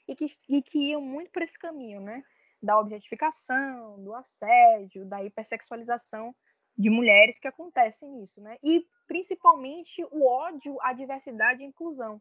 e 0.09 0.15
que, 0.15 0.25
e 0.49 0.61
que 0.63 0.79
iam 0.89 1.01
muito 1.01 1.31
por 1.31 1.43
esse 1.43 1.57
caminho, 1.57 2.01
né? 2.01 2.23
Da 2.61 2.79
objetificação, 2.79 4.03
do 4.03 4.13
assédio, 4.15 5.05
da 5.05 5.23
hipersexualização 5.23 6.35
de 6.75 6.89
mulheres 6.89 7.39
que 7.39 7.47
acontecem 7.47 8.09
nisso, 8.09 8.41
né? 8.41 8.57
E 8.63 8.85
principalmente 9.07 10.03
o 10.11 10.25
ódio 10.25 10.77
à 10.81 10.93
diversidade 10.93 11.61
e 11.61 11.65
inclusão 11.65 12.19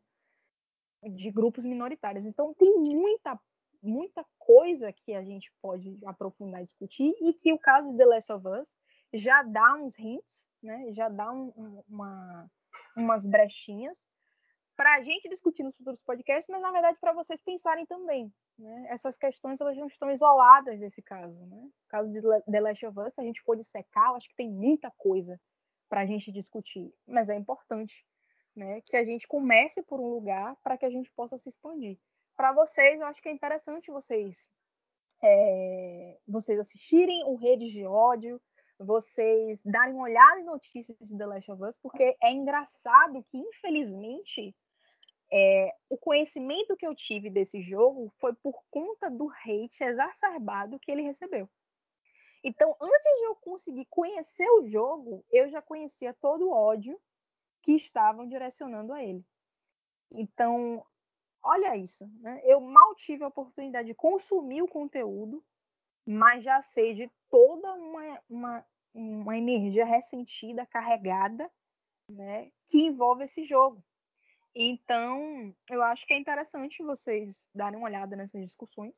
de 1.03 1.31
grupos 1.31 1.64
minoritários. 1.64 2.27
Então 2.27 2.53
tem 2.55 2.77
muita 2.77 3.40
muita 3.81 4.27
coisa 4.38 4.92
que 4.92 5.14
a 5.14 5.22
gente 5.22 5.53
pode 5.62 6.05
aprofundar 6.05 6.61
e 6.61 6.66
discutir 6.66 7.14
e 7.20 7.33
que 7.33 7.53
o 7.53 7.59
caso 7.59 7.92
de 7.92 7.96
The 7.96 8.05
Last 8.05 8.33
of 8.33 8.48
Us 8.48 8.68
já 9.14 9.42
dá 9.44 9.77
uns 9.77 9.96
hints, 9.98 10.51
né? 10.62 10.92
Já 10.92 11.09
dá 11.09 11.33
um, 11.33 11.83
uma, 11.88 12.51
umas 12.96 13.24
brechinhas 13.24 13.96
para 14.79 14.95
a 14.95 15.03
gente 15.03 15.29
discutir 15.29 15.64
nos 15.64 15.77
futuros 15.77 16.01
podcasts, 16.03 16.49
mas 16.49 16.62
na 16.62 16.71
verdade 16.71 16.97
para 17.01 17.12
vocês 17.12 17.43
pensarem 17.43 17.85
também. 17.85 18.33
Né? 18.57 18.87
Essas 18.91 19.17
questões 19.17 19.61
elas 19.61 19.77
não 19.77 19.88
estão 19.88 20.09
isoladas 20.09 20.79
desse 20.79 21.03
caso. 21.03 21.45
Né? 21.47 21.69
Caso 21.88 22.09
de 22.12 22.21
The 22.49 22.61
Last 22.61 22.87
of 22.87 23.01
Us, 23.01 23.19
a 23.19 23.25
gente 23.25 23.43
pôde 23.43 23.64
secar, 23.64 24.14
acho 24.14 24.29
que 24.29 24.37
tem 24.37 24.49
muita 24.49 24.88
coisa 24.93 25.37
para 25.88 26.03
a 26.03 26.07
gente 26.07 26.31
discutir, 26.31 26.95
mas 27.05 27.29
é 27.29 27.35
importante 27.35 28.07
né, 28.55 28.81
que 28.83 28.97
a 28.97 29.03
gente 29.03 29.27
comece 29.27 29.83
por 29.83 29.99
um 29.99 30.07
lugar 30.07 30.55
para 30.62 30.79
que 30.79 30.87
a 30.87 30.91
gente 30.91 31.11
possa 31.11 31.37
se 31.38 31.49
expandir. 31.49 31.99
Para 32.37 32.53
vocês, 32.53 33.01
eu 33.01 33.07
acho 33.09 33.21
que 33.21 33.29
é 33.29 33.33
interessante 33.33 33.91
vocês 33.91 34.49
é, 35.21 36.19
vocês 36.29 36.57
assistirem 36.61 37.25
o 37.25 37.35
Redes 37.35 37.73
de 37.73 37.85
Ódio, 37.85 38.41
vocês 38.79 39.59
darem 39.64 39.95
uma 39.95 40.05
olhada 40.05 40.41
em 40.41 40.45
notícias 40.45 40.97
de 41.01 41.19
The 41.19 41.27
Last 41.27 41.51
of 41.51 41.64
Us, 41.64 41.77
porque 41.83 42.17
é 42.23 42.31
engraçado 42.31 43.25
que, 43.25 43.38
infelizmente, 43.38 44.55
é, 45.31 45.75
o 45.88 45.97
conhecimento 45.97 46.77
que 46.77 46.87
eu 46.87 46.95
tive 46.95 47.29
desse 47.29 47.61
jogo 47.61 48.12
foi 48.19 48.35
por 48.35 48.62
conta 48.71 49.11
do 49.11 49.31
hate 49.31 49.83
exacerbado 49.83 50.79
que 50.79 50.91
ele 50.91 51.03
recebeu. 51.03 51.49
Então, 52.43 52.75
antes 52.81 53.19
de 53.19 53.25
eu 53.25 53.35
conseguir 53.37 53.87
conhecer 53.87 54.49
o 54.51 54.67
jogo, 54.67 55.25
eu 55.31 55.49
já 55.51 55.61
conhecia 55.61 56.14
todo 56.14 56.49
o 56.49 56.53
ódio 56.53 56.99
que 57.62 57.73
estavam 57.73 58.27
direcionando 58.27 58.93
a 58.93 59.03
ele. 59.03 59.25
Então, 60.12 60.85
olha 61.43 61.77
isso. 61.77 62.07
Né? 62.21 62.41
Eu 62.45 62.61
mal 62.61 62.95
tive 62.95 63.25
a 63.25 63.29
oportunidade 63.29 63.88
de 63.88 63.95
consumir 63.95 64.62
o 64.62 64.69
conteúdo, 64.69 65.45
mas 66.07 66.43
já 66.43 66.62
sei 66.62 66.95
de 66.95 67.11
toda 67.29 67.75
uma, 67.75 68.23
uma, 68.31 68.67
uma 68.95 69.37
energia 69.37 69.85
ressentida, 69.85 70.64
carregada, 70.64 71.51
né, 72.11 72.51
que 72.69 72.87
envolve 72.87 73.25
esse 73.25 73.45
jogo. 73.45 73.85
Então, 74.54 75.54
eu 75.70 75.82
acho 75.82 76.06
que 76.06 76.14
é 76.14 76.18
interessante 76.18 76.82
vocês 76.82 77.48
darem 77.54 77.78
uma 77.78 77.87
olhada 77.87 78.16
nessas 78.16 78.40
discussões. 78.40 78.94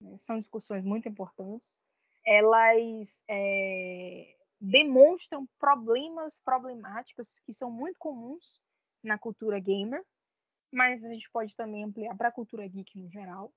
Né? 0.00 0.16
São 0.18 0.38
discussões 0.38 0.84
muito 0.84 1.08
importantes. 1.08 1.72
Elas 2.24 3.22
é, 3.28 4.36
demonstram 4.60 5.46
problemas, 5.58 6.38
problemáticas 6.44 7.38
que 7.40 7.52
são 7.52 7.70
muito 7.70 7.96
comuns 7.98 8.62
na 9.02 9.18
cultura 9.18 9.58
gamer, 9.58 10.04
mas 10.70 11.04
a 11.04 11.08
gente 11.08 11.30
pode 11.30 11.56
também 11.56 11.84
ampliar 11.84 12.16
para 12.16 12.28
a 12.28 12.32
cultura 12.32 12.68
geek 12.68 12.98
no 12.98 13.08
geral. 13.08 13.52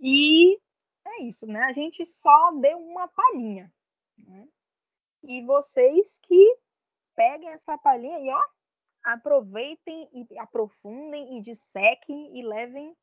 E 0.00 0.56
é 1.04 1.22
isso, 1.22 1.46
né? 1.46 1.60
A 1.64 1.72
gente 1.72 2.04
só 2.04 2.52
deu 2.52 2.78
uma 2.78 3.08
palhinha. 3.08 3.72
Né? 4.16 4.48
E 5.24 5.42
vocês 5.42 6.18
que 6.20 6.56
peguem 7.16 7.48
essa 7.48 7.76
palhinha 7.78 8.18
e 8.20 8.30
ó, 8.30 8.42
aproveitem 9.04 10.08
e 10.12 10.38
aprofundem 10.38 11.38
e 11.38 11.42
dissequem 11.42 12.38
e 12.38 12.42
levem 12.42 12.94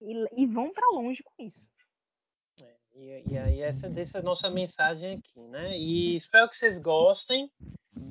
e, 0.00 0.42
e 0.42 0.46
vão 0.46 0.72
para 0.72 0.88
longe 0.94 1.22
com 1.22 1.42
isso. 1.42 1.64
É, 2.60 2.76
e, 2.94 3.32
e, 3.32 3.38
aí 3.38 3.60
essa 3.60 3.88
dessa 3.88 4.22
nossa 4.22 4.50
mensagem 4.50 5.18
aqui, 5.18 5.40
né? 5.48 5.76
E 5.76 6.16
espero 6.16 6.48
que 6.48 6.58
vocês 6.58 6.80
gostem. 6.80 7.50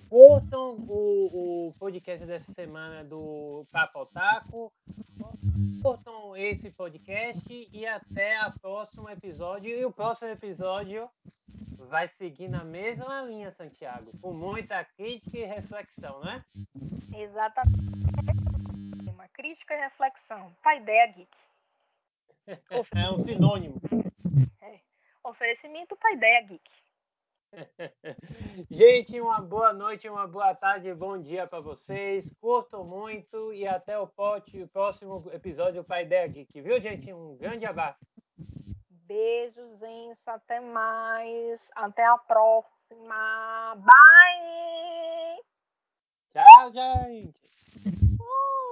Curtam 0.10 0.76
o, 0.88 1.68
o 1.70 1.74
podcast 1.80 2.26
dessa 2.26 2.52
semana 2.54 3.04
do 3.04 3.66
Papo 3.72 4.02
Otaku. 4.02 4.72
Curtam 5.82 6.36
esse 6.36 6.72
podcast 6.72 7.70
e 7.72 7.86
até 7.86 8.40
o 8.48 8.60
próximo 8.60 9.10
episódio. 9.10 9.70
E 9.70 9.86
o 9.86 9.92
próximo 9.92 10.30
episódio 10.30 11.10
vai 11.88 12.08
seguir 12.08 12.50
na 12.50 12.64
mesma 12.64 13.22
linha, 13.22 13.52
Santiago, 13.52 14.12
com 14.22 14.34
muita 14.34 14.84
crítica 14.84 15.38
e 15.38 15.46
reflexão, 15.46 16.20
né? 16.22 16.44
Exatamente. 17.16 17.80
Uma 19.08 19.28
crítica 19.30 19.74
e 19.74 19.80
reflexão. 19.80 20.54
Paideia 20.64 21.08
Geek. 21.08 21.38
É 22.96 23.12
um 23.12 23.20
sinônimo. 23.20 23.80
Oferecimento 25.24 25.96
Paideia 25.96 26.42
Geek. 26.42 26.72
Gente, 28.70 29.20
uma 29.22 29.40
boa 29.40 29.74
noite, 29.74 30.10
uma 30.10 30.28
boa 30.28 30.54
tarde, 30.56 30.94
bom 30.94 31.20
dia 31.20 31.48
para 31.48 31.60
vocês. 31.60 32.34
Curtam 32.40 32.84
muito 32.84 33.54
e 33.54 33.68
até 33.68 33.98
o 33.98 34.08
pote, 34.08 34.62
o 34.62 34.68
próximo 34.68 35.30
episódio 35.32 35.82
do 35.82 35.88
Paideia 35.88 36.28
Geek, 36.28 36.62
viu, 36.62 36.80
gente? 36.80 37.12
Um 37.14 37.38
grande 37.38 37.66
abraço. 37.66 38.00
Beijos, 39.10 39.80
gente. 39.80 40.20
Até 40.30 40.60
mais. 40.60 41.72
Até 41.76 42.06
a 42.06 42.16
próxima. 42.20 43.76
Bye! 43.78 45.44
Tchau, 46.32 46.72
gente! 46.72 47.40
Uh! 48.22 48.69